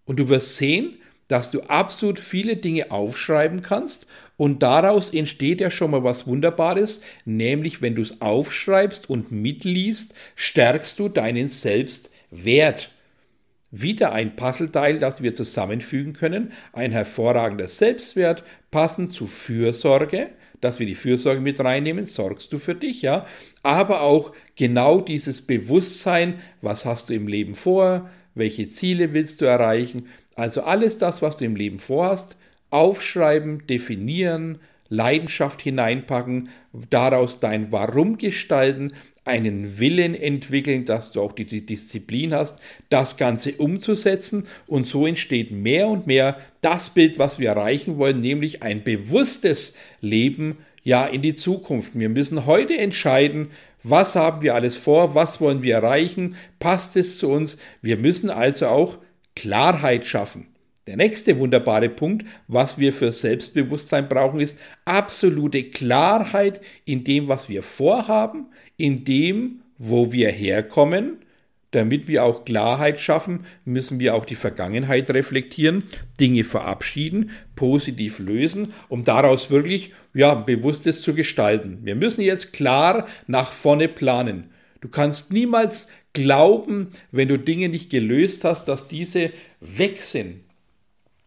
Und 0.05 0.19
du 0.19 0.29
wirst 0.29 0.57
sehen, 0.57 0.99
dass 1.29 1.51
du 1.51 1.63
absolut 1.63 2.21
viele 2.21 2.57
Dinge 2.57 2.91
aufschreiben 2.91 3.63
kannst 3.63 4.07
und 4.37 4.63
daraus 4.63 5.11
entsteht 5.11 5.61
ja 5.61 5.71
schon 5.71 5.91
mal 5.91 6.05
was 6.05 6.27
Wunderbares, 6.27 7.01
nämlich 7.25 7.81
wenn 7.83 7.95
du 7.95 8.03
es 8.03 8.21
aufschreibst 8.21 9.09
und 9.09 9.33
mitliest, 9.33 10.15
stärkst 10.37 10.99
du 10.99 11.09
deinen 11.09 11.49
Selbstwert. 11.49 12.91
Wieder 13.71 14.13
ein 14.13 14.37
Puzzleteil, 14.37 14.99
das 14.99 15.23
wir 15.23 15.35
zusammenfügen 15.35 16.13
können. 16.13 16.53
Ein 16.73 16.93
hervorragender 16.93 17.69
Selbstwert, 17.69 18.45
passend 18.71 19.11
zu 19.11 19.27
Fürsorge, 19.27 20.31
dass 20.61 20.79
wir 20.79 20.87
die 20.87 20.95
Fürsorge 20.95 21.41
mit 21.41 21.61
reinnehmen, 21.61 22.07
sorgst 22.07 22.53
du 22.53 22.59
für 22.59 22.75
dich, 22.75 23.03
ja. 23.03 23.27
Aber 23.63 24.03
auch 24.03 24.33
genau 24.55 25.01
dieses 25.01 25.41
Bewusstsein, 25.41 26.35
was 26.63 26.85
hast 26.85 27.09
du 27.09 27.15
im 27.15 27.29
Leben 27.29 27.55
vor, 27.55 28.09
welche 28.35 28.69
Ziele 28.71 29.13
willst 29.13 29.41
du 29.41 29.45
erreichen. 29.45 30.07
Also 30.35 30.63
alles 30.63 30.99
das, 30.99 31.23
was 31.23 31.37
du 31.37 31.45
im 31.45 31.57
Leben 31.57 31.79
vorhast, 31.79 32.37
aufschreiben, 32.71 33.67
definieren, 33.67 34.59
Leidenschaft 34.89 35.63
hineinpacken, 35.63 36.51
daraus 36.91 37.41
dein 37.41 37.73
Warum 37.73 38.19
gestalten, 38.19 38.93
einen 39.27 39.79
Willen 39.79 40.15
entwickeln, 40.15 40.85
dass 40.85 41.13
du 41.13 41.21
auch 41.21 41.33
die, 41.33 41.45
Disziplin 41.45 42.35
hast, 42.35 42.61
das 42.89 43.17
Ganze 43.17 43.53
umzusetzen 43.53 44.47
und 44.67 44.87
so 44.87 45.07
entsteht 45.07 45.51
mehr 45.51 45.89
und 45.89 46.07
mehr 46.07 46.39
das 46.61 46.91
Bild, 46.91 47.19
was 47.19 47.39
wir 47.39 47.51
erreichen 47.51 47.99
wollen, 47.99 48.21
nämlich 48.21 48.63
ein 48.63 48.85
bewusstes 48.85 49.75
Leben 50.01 50.59
ja 50.83 51.07
in 51.07 51.23
die 51.23 51.35
Zukunft. 51.35 51.99
Wir 51.99 52.09
müssen 52.09 52.47
heute 52.47 52.77
entscheiden, 52.77 53.51
was 53.83 54.17
haben 54.17 54.43
wir 54.43 54.55
alles 54.55 54.77
vor, 54.77 55.15
was 55.15 55.41
wollen 55.41 55.63
wir 55.63 55.75
erreichen, 55.77 56.37
passt 56.59 56.97
es 56.97 57.19
zu 57.19 57.29
uns. 57.31 57.59
Wir 57.83 57.97
müssen 57.97 58.31
also 58.31 58.67
auch 58.67 58.99
Klarheit 59.37 60.07
schaffen. 60.07 60.49
Der 60.87 60.97
nächste 60.97 61.37
wunderbare 61.41 61.89
Punkt, 61.89 62.25
was 62.47 62.79
wir 62.79 62.93
für 62.93 63.11
Selbstbewusstsein 63.11 64.09
brauchen, 64.09 64.39
ist 64.39 64.57
absolute 64.85 65.65
Klarheit 65.65 66.61
in 66.85 67.03
dem, 67.03 67.27
was 67.27 67.49
wir 67.49 67.65
vorhaben, 67.65 68.47
in 68.77 69.05
dem, 69.05 69.63
wo 69.79 70.13
wir 70.13 70.31
herkommen. 70.31 71.19
Damit 71.73 72.07
wir 72.07 72.23
auch 72.23 72.45
Klarheit 72.45 73.01
schaffen, 73.01 73.47
müssen 73.65 73.99
wir 73.99 74.15
auch 74.15 74.25
die 74.25 74.37
Vergangenheit 74.37 75.11
reflektieren, 75.11 75.83
Dinge 76.21 76.45
verabschieden, 76.45 77.31
positiv 77.57 78.21
lösen, 78.21 78.73
um 78.89 79.03
daraus 79.03 79.51
wirklich 79.51 79.93
ja, 80.15 80.35
Bewusstes 80.35 81.03
zu 81.03 81.15
gestalten. 81.15 81.81
Wir 81.83 81.97
müssen 81.97 82.21
jetzt 82.21 82.53
klar 82.53 83.09
nach 83.27 83.51
vorne 83.51 83.89
planen. 83.89 84.51
Du 84.81 84.89
kannst 84.89 85.33
niemals 85.33 85.89
glauben, 86.13 86.93
wenn 87.11 87.27
du 87.27 87.39
Dinge 87.39 87.69
nicht 87.69 87.91
gelöst 87.91 88.45
hast, 88.45 88.67
dass 88.67 88.87
diese 88.87 89.33
weg 89.61 90.01
sind. 90.01 90.46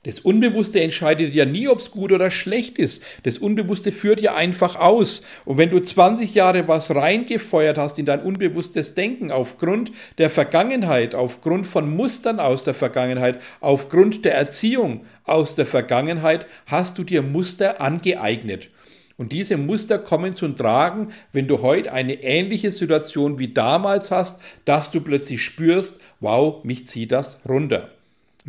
Das 0.03 0.19
Unbewusste 0.21 0.79
entscheidet 0.79 1.33
ja 1.33 1.43
nie, 1.43 1.67
ob 1.67 1.79
es 1.79 1.91
gut 1.91 2.13
oder 2.13 2.31
schlecht 2.31 2.77
ist. 2.77 3.03
Das 3.23 3.37
Unbewusste 3.37 3.91
führt 3.91 4.21
ja 4.21 4.33
einfach 4.33 4.77
aus. 4.77 5.23
Und 5.43 5.57
wenn 5.57 5.71
du 5.71 5.81
20 5.81 6.33
Jahre 6.35 6.69
was 6.69 6.95
reingefeuert 6.95 7.77
hast 7.77 7.99
in 7.99 8.05
dein 8.05 8.21
unbewusstes 8.21 8.95
Denken 8.95 9.29
aufgrund 9.29 9.91
der 10.17 10.29
Vergangenheit, 10.29 11.15
aufgrund 11.15 11.67
von 11.67 11.93
Mustern 11.93 12.39
aus 12.39 12.63
der 12.63 12.73
Vergangenheit, 12.73 13.41
aufgrund 13.59 14.23
der 14.23 14.35
Erziehung 14.35 15.05
aus 15.25 15.55
der 15.55 15.65
Vergangenheit, 15.65 16.45
hast 16.65 16.97
du 16.97 17.03
dir 17.03 17.21
Muster 17.21 17.81
angeeignet. 17.81 18.69
Und 19.17 19.33
diese 19.33 19.57
Muster 19.57 19.99
kommen 19.99 20.31
zum 20.31 20.55
Tragen, 20.55 21.09
wenn 21.33 21.49
du 21.49 21.61
heute 21.61 21.91
eine 21.91 22.23
ähnliche 22.23 22.71
Situation 22.71 23.37
wie 23.37 23.53
damals 23.53 24.11
hast, 24.11 24.39
dass 24.63 24.91
du 24.91 25.01
plötzlich 25.01 25.43
spürst, 25.43 25.99
wow, 26.21 26.63
mich 26.63 26.87
zieht 26.87 27.11
das 27.11 27.41
runter. 27.45 27.89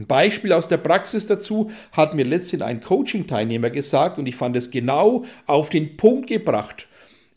Ein 0.00 0.06
Beispiel 0.06 0.54
aus 0.54 0.66
der 0.66 0.78
Praxis 0.78 1.26
dazu 1.26 1.70
hat 1.92 2.14
mir 2.14 2.24
letztens 2.24 2.62
ein 2.62 2.80
Coaching-Teilnehmer 2.80 3.68
gesagt 3.68 4.16
und 4.16 4.24
ich 4.26 4.34
fand 4.34 4.56
es 4.56 4.70
genau 4.70 5.26
auf 5.46 5.68
den 5.68 5.98
Punkt 5.98 6.26
gebracht. 6.26 6.86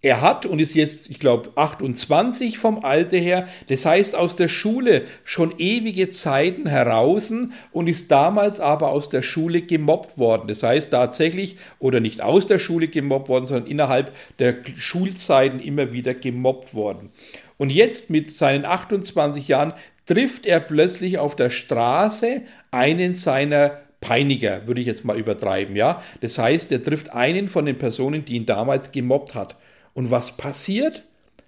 Er 0.01 0.21
hat 0.21 0.45
und 0.45 0.59
ist 0.59 0.73
jetzt, 0.73 1.09
ich 1.09 1.19
glaube, 1.19 1.51
28 1.55 2.57
vom 2.57 2.85
Alter 2.85 3.17
her, 3.17 3.49
das 3.67 3.85
heißt 3.85 4.15
aus 4.15 4.37
der 4.37 4.47
Schule 4.47 5.03
schon 5.25 5.53
ewige 5.57 6.09
Zeiten 6.09 6.67
heraus 6.67 7.33
und 7.73 7.87
ist 7.87 8.11
damals 8.11 8.61
aber 8.61 8.91
aus 8.91 9.09
der 9.09 9.23
Schule 9.23 9.61
gemobbt 9.61 10.17
worden. 10.17 10.47
Das 10.47 10.63
heißt 10.63 10.91
tatsächlich, 10.91 11.57
oder 11.79 11.99
nicht 11.99 12.21
aus 12.21 12.47
der 12.47 12.59
Schule 12.59 12.87
gemobbt 12.87 13.27
worden, 13.27 13.45
sondern 13.45 13.69
innerhalb 13.69 14.13
der 14.39 14.55
Schulzeiten 14.77 15.59
immer 15.59 15.91
wieder 15.91 16.13
gemobbt 16.13 16.73
worden. 16.73 17.09
Und 17.57 17.69
jetzt 17.69 18.09
mit 18.09 18.31
seinen 18.31 18.65
28 18.65 19.47
Jahren 19.47 19.73
trifft 20.05 20.45
er 20.45 20.59
plötzlich 20.59 21.17
auf 21.17 21.35
der 21.35 21.49
Straße 21.49 22.41
einen 22.71 23.15
seiner 23.15 23.79
Peiniger, 24.01 24.67
würde 24.67 24.81
ich 24.81 24.87
jetzt 24.87 25.05
mal 25.05 25.17
übertreiben, 25.17 25.77
ja. 25.77 26.03
Das 26.19 26.37
heißt, 26.37 26.73
er 26.73 26.83
trifft 26.83 27.13
einen 27.13 27.47
von 27.47 27.65
den 27.65 27.77
Personen, 27.77 28.25
die 28.25 28.35
ihn 28.35 28.45
damals 28.45 28.91
gemobbt 28.91 29.33
hat. 29.33 29.55
Und 29.93 30.11
was 30.11 30.35
passiert? 30.35 31.03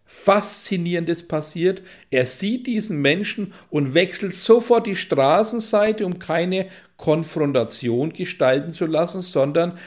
Faszinierendes 0.06 1.28
passiert. 1.28 1.82
Er 2.12 2.26
sieht 2.26 2.68
diesen 2.68 3.02
Menschen 3.02 3.54
und 3.70 3.94
wechselt 3.94 4.34
sofort 4.34 4.88
die 4.88 4.96
Straßenseite, 4.96 6.06
um 6.06 6.20
keine 6.20 6.68
Konfrontation 6.96 8.14
gestalten 8.14 8.72
zu 8.72 8.86
lassen, 8.86 9.22
sondern 9.22 9.78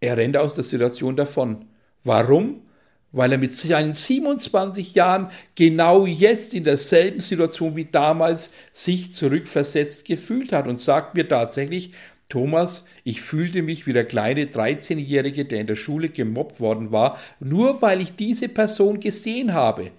er 0.00 0.16
rennt 0.16 0.36
aus 0.36 0.54
der 0.54 0.64
Situation 0.64 1.16
davon. 1.16 1.64
Warum? 2.04 2.62
Weil 3.10 3.32
er 3.32 3.38
mit 3.38 3.54
seinen 3.54 3.94
27 3.94 4.94
Jahren 4.94 5.30
genau 5.54 6.04
jetzt 6.04 6.52
in 6.52 6.64
derselben 6.64 7.20
Situation 7.20 7.74
wie 7.74 7.86
damals 7.86 8.52
sich 8.72 9.12
zurückversetzt 9.12 10.04
gefühlt 10.04 10.52
hat 10.52 10.66
und 10.66 10.78
sagt 10.78 11.14
mir 11.14 11.26
tatsächlich, 11.26 11.92
Thomas, 12.28 12.84
ich 13.04 13.22
fühlte 13.22 13.62
mich 13.62 13.86
wie 13.86 13.94
der 13.94 14.04
kleine 14.04 14.44
13-Jährige, 14.44 15.46
der 15.46 15.60
in 15.62 15.66
der 15.66 15.76
Schule 15.76 16.10
gemobbt 16.10 16.60
worden 16.60 16.92
war, 16.92 17.18
nur 17.40 17.80
weil 17.80 18.02
ich 18.02 18.16
diese 18.16 18.48
Person 18.48 19.00
gesehen 19.00 19.54
habe. 19.54 19.90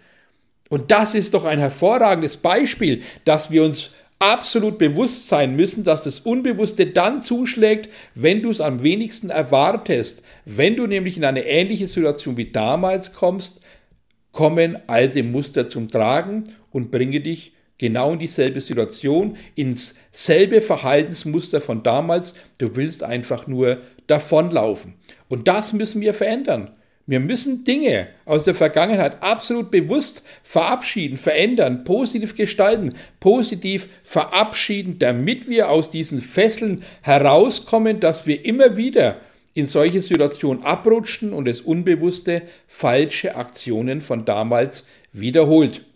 Und 0.69 0.91
das 0.91 1.15
ist 1.15 1.33
doch 1.33 1.45
ein 1.45 1.57
hervorragendes 1.57 2.37
Beispiel, 2.37 3.01
dass 3.25 3.49
wir 3.49 3.63
uns 3.63 3.95
absolut 4.19 4.77
bewusst 4.77 5.29
sein 5.29 5.55
müssen, 5.55 5.85
dass 5.85 6.03
das 6.03 6.19
Unbewusste 6.19 6.87
dann 6.87 7.21
zuschlägt, 7.21 7.89
wenn 8.15 8.41
du 8.41 8.51
es 8.51 8.59
am 8.59 8.83
wenigsten 8.83 9.29
erwartest. 9.29 10.23
Wenn 10.45 10.75
du 10.75 10.87
nämlich 10.87 11.17
in 11.17 11.23
eine 11.23 11.45
ähnliche 11.45 11.87
Situation 11.87 12.35
wie 12.35 12.51
damals 12.51 13.13
kommst, 13.13 13.61
kommen 14.31 14.77
alte 14.87 15.23
Muster 15.23 15.67
zum 15.67 15.87
Tragen 15.87 16.43
und 16.71 16.91
bringe 16.91 17.21
dich 17.21 17.53
genau 17.77 18.11
in 18.13 18.19
dieselbe 18.19 18.61
Situation, 18.61 19.37
ins 19.55 19.95
selbe 20.11 20.61
Verhaltensmuster 20.61 21.61
von 21.61 21.81
damals. 21.81 22.35
Du 22.57 22.75
willst 22.75 23.03
einfach 23.03 23.47
nur 23.47 23.79
davonlaufen. 24.07 24.95
Und 25.29 25.47
das 25.47 25.73
müssen 25.73 26.01
wir 26.01 26.13
verändern. 26.13 26.71
Wir 27.09 27.19
müssen 27.19 27.63
Dinge 27.63 28.09
aus 28.25 28.43
der 28.43 28.53
Vergangenheit 28.53 29.23
absolut 29.23 29.71
bewusst 29.71 30.21
verabschieden, 30.43 31.17
verändern, 31.17 31.83
positiv 31.83 32.35
gestalten, 32.35 32.93
positiv 33.19 33.89
verabschieden, 34.03 34.99
damit 34.99 35.49
wir 35.49 35.71
aus 35.71 35.89
diesen 35.89 36.21
Fesseln 36.21 36.83
herauskommen, 37.01 37.99
dass 37.99 38.27
wir 38.27 38.45
immer 38.45 38.77
wieder 38.77 39.21
in 39.55 39.65
solche 39.65 40.03
Situationen 40.03 40.63
abrutschen 40.63 41.33
und 41.33 41.45
das 41.45 41.61
Unbewusste 41.61 42.43
falsche 42.67 43.35
Aktionen 43.35 44.01
von 44.01 44.23
damals 44.25 44.85
wiederholt. 45.11 45.88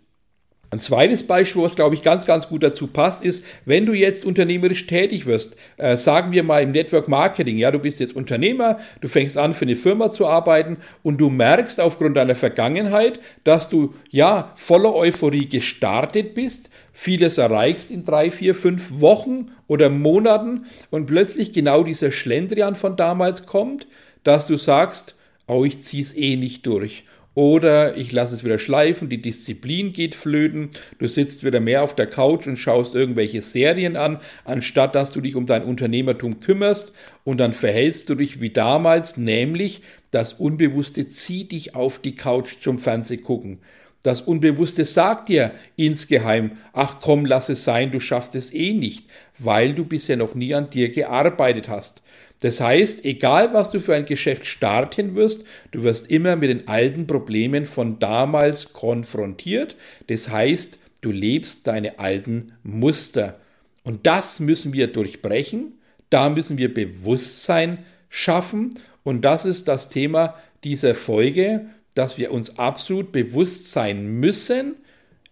Ein 0.74 0.80
zweites 0.80 1.24
Beispiel, 1.24 1.62
was 1.62 1.76
glaube 1.76 1.94
ich 1.94 2.02
ganz, 2.02 2.26
ganz 2.26 2.48
gut 2.48 2.64
dazu 2.64 2.88
passt, 2.88 3.24
ist, 3.24 3.44
wenn 3.64 3.86
du 3.86 3.92
jetzt 3.92 4.24
unternehmerisch 4.24 4.88
tätig 4.88 5.24
wirst, 5.24 5.56
äh, 5.76 5.96
sagen 5.96 6.32
wir 6.32 6.42
mal 6.42 6.64
im 6.64 6.72
Network 6.72 7.06
Marketing, 7.06 7.58
ja, 7.58 7.70
du 7.70 7.78
bist 7.78 8.00
jetzt 8.00 8.16
Unternehmer, 8.16 8.80
du 9.00 9.06
fängst 9.06 9.38
an 9.38 9.54
für 9.54 9.66
eine 9.66 9.76
Firma 9.76 10.10
zu 10.10 10.26
arbeiten 10.26 10.78
und 11.04 11.18
du 11.18 11.30
merkst 11.30 11.78
aufgrund 11.78 12.16
deiner 12.16 12.34
Vergangenheit, 12.34 13.20
dass 13.44 13.68
du 13.68 13.94
ja 14.10 14.50
voller 14.56 14.96
Euphorie 14.96 15.48
gestartet 15.48 16.34
bist, 16.34 16.70
vieles 16.92 17.38
erreichst 17.38 17.92
in 17.92 18.04
drei, 18.04 18.32
vier, 18.32 18.56
fünf 18.56 19.00
Wochen 19.00 19.52
oder 19.68 19.90
Monaten 19.90 20.66
und 20.90 21.06
plötzlich 21.06 21.52
genau 21.52 21.84
dieser 21.84 22.10
Schlendrian 22.10 22.74
von 22.74 22.96
damals 22.96 23.46
kommt, 23.46 23.86
dass 24.24 24.48
du 24.48 24.56
sagst, 24.56 25.14
oh, 25.46 25.64
ich 25.64 25.82
zieh's 25.82 26.16
eh 26.16 26.34
nicht 26.34 26.66
durch 26.66 27.04
oder 27.34 27.96
ich 27.96 28.12
lasse 28.12 28.34
es 28.34 28.44
wieder 28.44 28.58
schleifen, 28.58 29.08
die 29.08 29.20
Disziplin 29.20 29.92
geht 29.92 30.14
flöten, 30.14 30.70
du 30.98 31.08
sitzt 31.08 31.44
wieder 31.44 31.60
mehr 31.60 31.82
auf 31.82 31.96
der 31.96 32.06
Couch 32.06 32.46
und 32.46 32.56
schaust 32.56 32.94
irgendwelche 32.94 33.42
Serien 33.42 33.96
an, 33.96 34.20
anstatt 34.44 34.94
dass 34.94 35.10
du 35.10 35.20
dich 35.20 35.34
um 35.34 35.46
dein 35.46 35.64
Unternehmertum 35.64 36.40
kümmerst 36.40 36.92
und 37.24 37.38
dann 37.38 37.52
verhältst 37.52 38.08
du 38.08 38.14
dich 38.14 38.40
wie 38.40 38.50
damals, 38.50 39.16
nämlich 39.16 39.82
das 40.10 40.34
Unbewusste 40.34 41.08
zieht 41.08 41.50
dich 41.50 41.74
auf 41.74 41.98
die 41.98 42.14
Couch 42.14 42.62
zum 42.62 42.78
Fernsehgucken. 42.78 43.58
Das 44.04 44.20
Unbewusste 44.20 44.84
sagt 44.84 45.30
dir 45.30 45.52
insgeheim, 45.76 46.58
ach 46.74 46.98
komm, 47.00 47.24
lass 47.24 47.48
es 47.48 47.64
sein, 47.64 47.90
du 47.90 48.00
schaffst 48.00 48.34
es 48.34 48.52
eh 48.52 48.74
nicht, 48.74 49.08
weil 49.38 49.74
du 49.74 49.86
bisher 49.86 50.18
noch 50.18 50.34
nie 50.34 50.54
an 50.54 50.68
dir 50.68 50.90
gearbeitet 50.92 51.70
hast. 51.70 52.02
Das 52.44 52.60
heißt, 52.60 53.06
egal 53.06 53.54
was 53.54 53.70
du 53.70 53.80
für 53.80 53.94
ein 53.94 54.04
Geschäft 54.04 54.44
starten 54.44 55.14
wirst, 55.14 55.46
du 55.70 55.82
wirst 55.82 56.10
immer 56.10 56.36
mit 56.36 56.50
den 56.50 56.68
alten 56.68 57.06
Problemen 57.06 57.64
von 57.64 57.98
damals 57.98 58.74
konfrontiert. 58.74 59.76
Das 60.08 60.28
heißt, 60.28 60.76
du 61.00 61.10
lebst 61.10 61.66
deine 61.66 61.98
alten 61.98 62.52
Muster. 62.62 63.40
Und 63.82 64.06
das 64.06 64.40
müssen 64.40 64.74
wir 64.74 64.88
durchbrechen. 64.88 65.78
Da 66.10 66.28
müssen 66.28 66.58
wir 66.58 66.74
Bewusstsein 66.74 67.78
schaffen. 68.10 68.78
Und 69.04 69.22
das 69.22 69.46
ist 69.46 69.66
das 69.66 69.88
Thema 69.88 70.34
dieser 70.64 70.94
Folge, 70.94 71.64
dass 71.94 72.18
wir 72.18 72.30
uns 72.30 72.58
absolut 72.58 73.10
bewusst 73.10 73.72
sein 73.72 74.20
müssen 74.20 74.74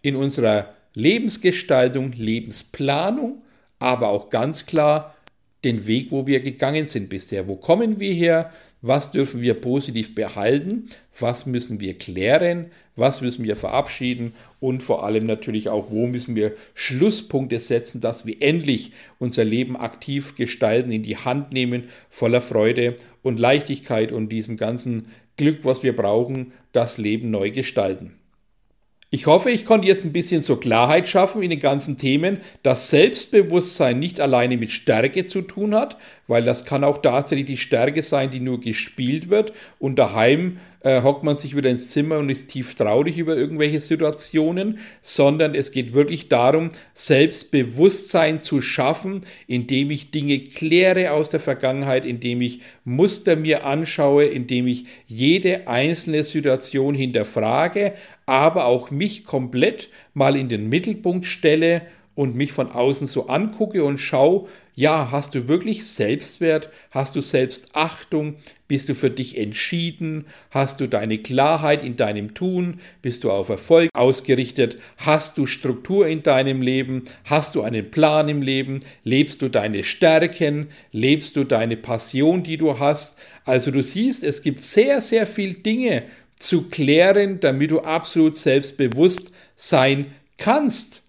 in 0.01 0.17
unserer 0.17 0.73
Lebensgestaltung, 0.95 2.13
Lebensplanung, 2.13 3.43
aber 3.79 4.09
auch 4.09 4.31
ganz 4.31 4.65
klar 4.65 5.15
den 5.65 5.87
Weg, 5.87 6.11
wo 6.11 6.27
wir 6.27 6.41
gegangen 6.41 6.87
sind 6.87 7.09
bisher. 7.09 7.47
Wo 7.47 7.57
kommen 7.57 8.01
wir 8.01 8.13
her? 8.13 8.53
Was 8.81 9.13
dürfen 9.13 9.41
wir 9.43 9.55
positiv 9.55 10.15
behalten? 10.15 10.89
Was 11.19 11.47
müssen 11.47 11.79
wir 11.79 11.97
klären? 11.97 12.73
Was 12.97 13.21
müssen 13.21 13.45
wir 13.45 13.55
verabschieden? 13.55 14.35
Und 14.59 14.83
vor 14.83 15.05
allem 15.05 15.25
natürlich 15.25 15.69
auch, 15.69 15.91
wo 15.91 16.07
müssen 16.07 16.35
wir 16.35 16.57
Schlusspunkte 16.75 17.61
setzen, 17.61 18.01
dass 18.01 18.27
wir 18.27 18.43
endlich 18.43 18.93
unser 19.21 19.45
Leben 19.45 19.77
aktiv 19.77 20.35
gestalten, 20.35 20.91
in 20.91 21.05
die 21.05 21.17
Hand 21.17 21.53
nehmen, 21.53 21.85
voller 22.11 22.41
Freude 22.41 22.97
und 23.23 23.39
Leichtigkeit 23.39 24.11
und 24.11 24.31
diesem 24.31 24.57
ganzen 24.57 25.07
Glück, 25.37 25.61
was 25.63 25.83
wir 25.85 25.95
brauchen, 25.95 26.53
das 26.73 26.99
Leben 26.99 27.31
neu 27.31 27.51
gestalten. 27.53 28.19
Ich 29.15 29.27
hoffe, 29.27 29.51
ich 29.51 29.67
konnte 29.67 29.87
jetzt 29.87 30.07
ein 30.07 30.13
bisschen 30.15 30.41
zur 30.41 30.59
Klarheit 30.59 31.07
schaffen 31.07 31.43
in 31.43 31.51
den 31.51 31.61
ganzen 31.61 31.99
Themen, 31.99 32.39
dass 32.63 32.89
Selbstbewusstsein 32.89 33.99
nicht 33.99 34.21
alleine 34.21 34.57
mit 34.57 34.73
Stärke 34.73 35.27
zu 35.27 35.43
tun 35.43 35.75
hat, 35.75 35.99
weil 36.29 36.47
das 36.47 36.65
kann 36.65 36.83
auch 36.83 37.03
tatsächlich 37.03 37.45
die 37.45 37.59
Stärke 37.59 38.03
sein, 38.03 38.31
die 38.31 38.41
nur 38.41 38.59
gespielt 38.59 39.29
wird. 39.29 39.53
Und 39.79 39.97
daheim 39.97 40.57
äh, 40.81 41.03
hockt 41.03 41.25
man 41.25 41.37
sich 41.37 41.55
wieder 41.57 41.71
ins 41.71 41.91
Zimmer 41.91 42.19
und 42.19 42.31
ist 42.31 42.49
tief 42.49 42.75
traurig 42.75 43.19
über 43.19 43.37
irgendwelche 43.37 43.81
Situationen, 43.81 44.79
sondern 45.03 45.55
es 45.55 45.73
geht 45.73 45.93
wirklich 45.93 46.29
darum, 46.29 46.71
Selbstbewusstsein 46.95 48.41
zu 48.41 48.63
schaffen, 48.63 49.27
indem 49.47 49.91
ich 49.91 50.11
Dinge 50.11 50.41
kläre 50.41 51.13
aus 51.13 51.31
der 51.31 51.41
Vergangenheit, 51.41 52.05
indem 52.05 52.41
ich 52.41 52.63
Muster 52.85 53.37
mir 53.37 53.65
anschaue, 53.65 54.25
indem 54.25 54.67
ich 54.67 54.87
jede 55.07 55.69
einzelne 55.69 56.25
Situation 56.25 56.95
hinterfrage, 56.95 57.93
aber 58.27 58.67
auch 58.67 58.91
mich 58.91 59.25
komplett 59.25 59.89
mal 60.15 60.37
in 60.37 60.49
den 60.49 60.69
Mittelpunkt 60.69 61.27
stelle 61.27 61.83
und 62.15 62.35
mich 62.37 62.53
von 62.53 62.71
außen 62.71 63.07
so 63.07 63.29
angucke 63.29 63.85
und 63.85 63.99
schaue, 63.99 64.49
ja, 64.75 65.11
hast 65.11 65.35
du 65.35 65.49
wirklich 65.49 65.85
Selbstwert? 65.87 66.71
Hast 66.91 67.15
du 67.15 67.21
Selbstachtung? 67.21 68.37
Bist 68.69 68.89
du 68.89 68.95
für 68.95 69.11
dich 69.11 69.37
entschieden? 69.37 70.25
Hast 70.51 70.81
du 70.81 70.89
deine 70.89 71.19
Klarheit 71.19 71.85
in 71.85 71.97
deinem 71.97 72.33
Tun? 72.33 72.81
Bist 73.03 73.23
du 73.23 73.31
auf 73.31 73.51
Erfolg 73.51 73.91
ausgerichtet? 73.95 74.79
Hast 74.97 75.37
du 75.37 75.45
Struktur 75.47 76.07
in 76.07 76.23
deinem 76.23 76.63
Leben? 76.63 77.05
Hast 77.25 77.55
du 77.55 77.61
einen 77.61 77.91
Plan 77.91 78.31
im 78.31 78.41
Leben? 78.41 78.81
Lebst 79.05 79.43
du 79.43 79.51
deine 79.51 79.85
Stärken? 79.85 80.69
Lebst 80.91 81.37
du 81.37 81.45
deine 81.45 81.77
Passion, 81.77 82.43
die 82.43 82.57
du 82.57 82.79
hast? 82.79 83.19
Also 83.45 83.73
du 83.73 83.83
siehst, 83.83 84.25
es 84.25 84.41
gibt 84.41 84.61
sehr, 84.61 85.03
sehr 85.03 85.27
viele 85.27 85.55
Dinge 85.55 86.05
zu 86.43 86.69
klären, 86.69 87.41
damit 87.41 87.71
du 87.71 87.81
absolut 87.81 88.37
selbstbewusst 88.37 89.33
sein 89.57 90.13
kannst. 90.39 91.03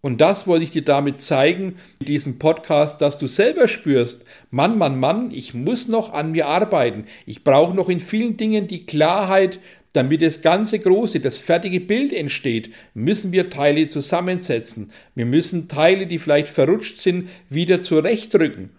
Und 0.00 0.20
das 0.20 0.46
wollte 0.46 0.64
ich 0.64 0.70
dir 0.70 0.84
damit 0.84 1.22
zeigen, 1.22 1.76
in 1.98 2.06
diesem 2.06 2.38
Podcast, 2.38 3.00
dass 3.00 3.16
du 3.16 3.26
selber 3.26 3.68
spürst, 3.68 4.26
Mann, 4.50 4.76
Mann, 4.76 5.00
Mann, 5.00 5.30
ich 5.30 5.54
muss 5.54 5.88
noch 5.88 6.12
an 6.12 6.32
mir 6.32 6.46
arbeiten. 6.46 7.06
Ich 7.24 7.42
brauche 7.42 7.74
noch 7.74 7.88
in 7.88 8.00
vielen 8.00 8.36
Dingen 8.36 8.66
die 8.66 8.84
Klarheit, 8.84 9.60
damit 9.94 10.20
das 10.20 10.42
ganze 10.42 10.80
große, 10.80 11.20
das 11.20 11.38
fertige 11.38 11.80
Bild 11.80 12.12
entsteht, 12.12 12.70
müssen 12.92 13.32
wir 13.32 13.48
Teile 13.48 13.88
zusammensetzen. 13.88 14.90
Wir 15.14 15.24
müssen 15.24 15.68
Teile, 15.68 16.06
die 16.06 16.18
vielleicht 16.18 16.48
verrutscht 16.48 16.98
sind, 16.98 17.30
wieder 17.48 17.80
zurechtrücken. 17.80 18.70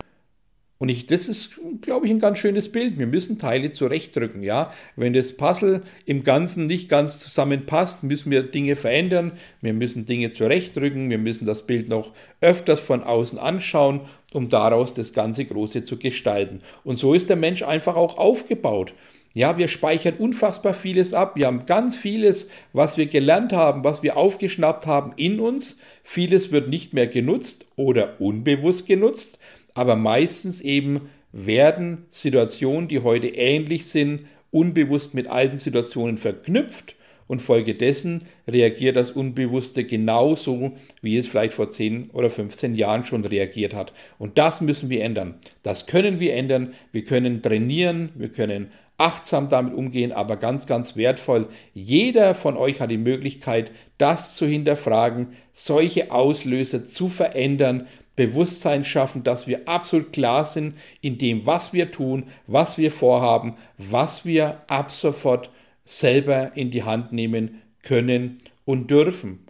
Und 0.78 0.90
ich, 0.90 1.08
das 1.08 1.30
ist, 1.30 1.60
glaube 1.82 2.06
ich, 2.06 2.12
ein 2.12 2.20
ganz 2.20 2.38
schönes 2.38 2.70
Bild. 2.70 3.00
Wir 3.00 3.08
müssen 3.08 3.40
Teile 3.40 3.72
zurechtdrücken, 3.72 4.44
ja. 4.44 4.74
Wenn 4.98 5.14
das 5.14 5.38
Puzzle 5.38 5.84
im 6.06 6.24
Ganzen 6.24 6.68
nicht 6.68 6.90
ganz 6.90 7.20
zusammenpasst, 7.20 8.04
müssen 8.04 8.30
wir 8.30 8.44
Dinge 8.44 8.76
verändern. 8.76 9.34
Wir 9.62 9.74
müssen 9.74 10.06
Dinge 10.06 10.32
zurechtdrücken. 10.32 11.10
Wir 11.10 11.18
müssen 11.18 11.46
das 11.46 11.66
Bild 11.66 11.88
noch 11.88 12.12
öfters 12.42 12.82
von 12.82 13.04
außen 13.04 13.40
anschauen, 13.40 14.02
um 14.34 14.50
daraus 14.50 14.94
das 14.94 15.14
ganze 15.14 15.46
Große 15.46 15.86
zu 15.86 15.98
gestalten. 15.98 16.60
Und 16.84 16.98
so 16.98 17.14
ist 17.14 17.30
der 17.30 17.38
Mensch 17.38 17.64
einfach 17.64 17.96
auch 17.96 18.18
aufgebaut. 18.18 18.94
Ja, 19.34 19.58
wir 19.58 19.70
speichern 19.70 20.16
unfassbar 20.18 20.74
vieles 20.74 21.14
ab. 21.14 21.36
Wir 21.36 21.48
haben 21.48 21.66
ganz 21.66 21.96
vieles, 21.96 22.50
was 22.74 22.98
wir 22.98 23.06
gelernt 23.06 23.54
haben, 23.54 23.84
was 23.86 24.04
wir 24.04 24.18
aufgeschnappt 24.18 24.86
haben 24.86 25.14
in 25.16 25.40
uns. 25.40 25.80
Vieles 26.04 26.52
wird 26.52 26.70
nicht 26.70 26.94
mehr 26.94 27.08
genutzt 27.08 27.68
oder 27.78 28.20
unbewusst 28.20 28.88
genutzt 28.88 29.40
aber 29.76 29.96
meistens 29.96 30.62
eben 30.62 31.10
werden 31.32 32.06
Situationen, 32.10 32.88
die 32.88 33.02
heute 33.02 33.28
ähnlich 33.28 33.86
sind, 33.86 34.22
unbewusst 34.50 35.14
mit 35.14 35.28
alten 35.28 35.58
Situationen 35.58 36.18
verknüpft 36.18 36.96
und 37.28 37.42
folgedessen 37.42 38.24
reagiert 38.48 38.96
das 38.96 39.12
Unbewusste 39.12 39.84
genauso, 39.84 40.74
wie 41.02 41.18
es 41.18 41.28
vielleicht 41.28 41.54
vor 41.54 41.70
10 41.70 42.12
oder 42.12 42.30
15 42.30 42.76
Jahren 42.76 43.04
schon 43.04 43.26
reagiert 43.26 43.74
hat. 43.74 43.94
Und 44.18 44.38
das 44.38 44.62
müssen 44.62 44.90
wir 44.90 45.04
ändern. 45.04 45.36
Das 45.64 45.88
können 45.88 46.20
wir 46.20 46.36
ändern. 46.36 46.74
Wir 46.92 47.04
können 47.04 47.42
trainieren, 47.42 48.10
wir 48.16 48.30
können 48.30 48.72
achtsam 48.98 49.50
damit 49.50 49.74
umgehen, 49.74 50.14
aber 50.14 50.38
ganz, 50.38 50.68
ganz 50.68 50.96
wertvoll. 50.96 51.50
Jeder 51.74 52.34
von 52.34 52.56
euch 52.56 52.80
hat 52.80 52.92
die 52.92 52.98
Möglichkeit, 52.98 53.72
das 53.98 54.36
zu 54.36 54.46
hinterfragen, 54.46 55.30
solche 55.54 56.12
Auslöser 56.12 56.86
zu 56.86 57.10
verändern, 57.10 57.88
Bewusstsein 58.16 58.86
schaffen, 58.86 59.24
dass 59.24 59.48
wir 59.48 59.68
absolut 59.68 60.14
klar 60.14 60.46
sind 60.46 60.76
in 61.02 61.18
dem, 61.18 61.46
was 61.46 61.74
wir 61.74 61.92
tun, 61.92 62.24
was 62.48 62.78
wir 62.78 62.92
vorhaben, 62.92 63.56
was 63.78 64.26
wir 64.26 64.62
ab 64.68 64.92
sofort 64.92 65.50
selber 65.86 66.56
in 66.56 66.72
die 66.72 66.84
Hand 66.84 67.12
nehmen 67.12 67.62
können 67.84 68.38
und 68.66 68.90
dürfen. 68.90 69.46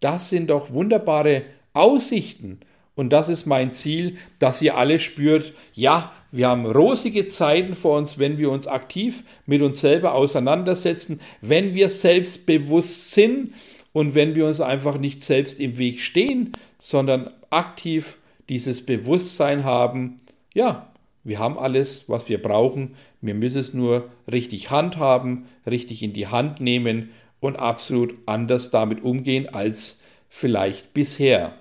Das 0.00 0.28
sind 0.28 0.50
doch 0.50 0.72
wunderbare 0.72 1.42
Aussichten. 1.72 2.60
Und 2.94 3.10
das 3.10 3.28
ist 3.28 3.44
mein 3.44 3.72
Ziel, 3.72 4.16
dass 4.38 4.62
ihr 4.62 4.76
alle 4.76 4.98
spürt, 4.98 5.52
ja, 5.74 6.12
wir 6.32 6.48
haben 6.48 6.66
rosige 6.66 7.28
Zeiten 7.28 7.74
vor 7.74 7.98
uns, 7.98 8.18
wenn 8.18 8.38
wir 8.38 8.50
uns 8.50 8.66
aktiv 8.66 9.22
mit 9.44 9.62
uns 9.62 9.80
selber 9.80 10.14
auseinandersetzen, 10.14 11.20
wenn 11.42 11.74
wir 11.74 11.90
selbstbewusst 11.90 13.12
sind 13.12 13.52
und 13.92 14.14
wenn 14.14 14.34
wir 14.34 14.46
uns 14.46 14.60
einfach 14.60 14.98
nicht 14.98 15.22
selbst 15.22 15.60
im 15.60 15.78
Weg 15.78 16.00
stehen, 16.00 16.52
sondern 16.88 17.30
aktiv 17.50 18.18
dieses 18.48 18.86
Bewusstsein 18.86 19.64
haben, 19.64 20.18
ja, 20.54 20.92
wir 21.24 21.40
haben 21.40 21.58
alles, 21.58 22.08
was 22.08 22.28
wir 22.28 22.40
brauchen, 22.40 22.94
wir 23.20 23.34
müssen 23.34 23.58
es 23.58 23.74
nur 23.74 24.08
richtig 24.30 24.70
handhaben, 24.70 25.46
richtig 25.66 26.04
in 26.04 26.12
die 26.12 26.28
Hand 26.28 26.60
nehmen 26.60 27.10
und 27.40 27.56
absolut 27.56 28.14
anders 28.26 28.70
damit 28.70 29.02
umgehen 29.02 29.48
als 29.52 30.00
vielleicht 30.28 30.94
bisher. 30.94 31.54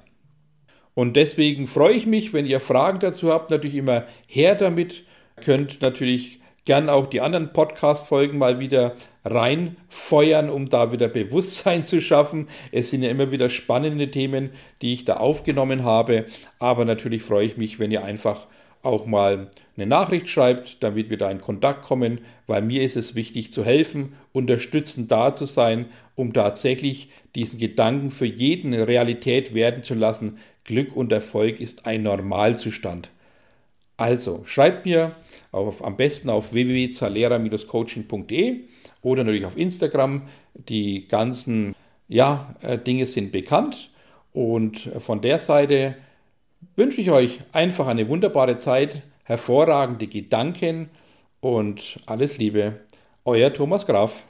Und 0.94 1.16
deswegen 1.16 1.66
freue 1.66 1.96
ich 1.96 2.06
mich, 2.06 2.32
wenn 2.32 2.46
ihr 2.46 2.60
Fragen 2.60 3.00
dazu 3.00 3.32
habt, 3.32 3.50
natürlich 3.50 3.78
immer 3.78 4.06
her 4.28 4.54
damit. 4.54 5.06
Könnt 5.38 5.82
natürlich 5.82 6.40
gern 6.66 6.90
auch 6.90 7.08
die 7.08 7.22
anderen 7.22 7.54
Podcast-Folgen 7.54 8.38
mal 8.38 8.60
wieder 8.60 8.96
reinfeuern, 9.24 10.50
um 10.50 10.70
da 10.70 10.92
wieder 10.92 11.08
Bewusstsein 11.08 11.86
zu 11.86 12.02
schaffen. 12.02 12.48
Es 12.72 12.90
sind 12.90 13.04
ja 13.04 13.10
immer 13.10 13.32
wieder 13.32 13.50
spannende 13.50 14.12
Themen, 14.12 14.50
die 14.82 14.94
ich 14.94 15.06
da 15.06 15.18
aufgenommen 15.18 15.84
habe. 15.84 16.26
Aber 16.60 16.86
natürlich 16.86 17.24
freue 17.24 17.46
ich 17.46 17.58
mich, 17.58 17.80
wenn 17.80 17.92
ihr 17.92 18.04
einfach 18.04 18.48
auch 18.82 19.06
mal 19.06 19.50
eine 19.78 19.88
Nachricht 19.88 20.30
schreibt, 20.30 20.84
damit 20.84 21.10
wir 21.10 21.18
da 21.18 21.30
in 21.32 21.42
Kontakt 21.42 21.84
kommen, 21.84 22.20
weil 22.48 22.62
mir 22.62 22.84
ist 22.84 22.96
es 22.96 23.16
wichtig 23.16 23.52
zu 23.52 23.66
helfen, 23.66 24.14
unterstützend 24.32 25.12
da 25.12 25.34
zu 25.34 25.46
sein, 25.46 25.88
um 26.16 26.34
tatsächlich 26.34 27.10
diesen 27.34 27.60
Gedanken 27.60 28.12
für 28.12 28.26
jeden 28.26 28.74
Realität 28.74 29.54
werden 29.54 29.84
zu 29.84 29.96
lassen. 29.96 30.38
Glück 30.64 30.96
und 30.96 31.12
Erfolg 31.12 31.60
ist 31.60 31.88
ein 31.88 32.04
Normalzustand. 32.04 33.10
Also 33.98 34.44
schreibt 34.46 34.86
mir 34.86 35.14
auf, 35.52 35.84
am 35.84 35.98
besten 35.98 36.30
auf 36.30 36.54
www.zalera-coaching.de 36.54 38.60
oder 39.02 39.24
natürlich 39.24 39.46
auf 39.46 39.58
Instagram. 39.58 40.28
Die 40.54 41.08
ganzen 41.08 41.74
ja, 42.08 42.54
äh, 42.62 42.78
Dinge 42.78 43.08
sind 43.08 43.32
bekannt 43.32 43.90
und 44.34 44.92
von 45.00 45.22
der 45.22 45.40
Seite 45.40 45.96
wünsche 46.76 47.02
ich 47.02 47.10
euch 47.12 47.40
einfach 47.54 47.88
eine 47.88 48.08
wunderbare 48.10 48.58
Zeit, 48.58 49.02
hervorragende 49.24 50.08
Gedanken 50.08 50.90
und 51.40 52.00
alles 52.06 52.38
Liebe. 52.38 52.82
Euer 53.24 53.54
Thomas 53.54 53.86
Graf. 53.86 54.24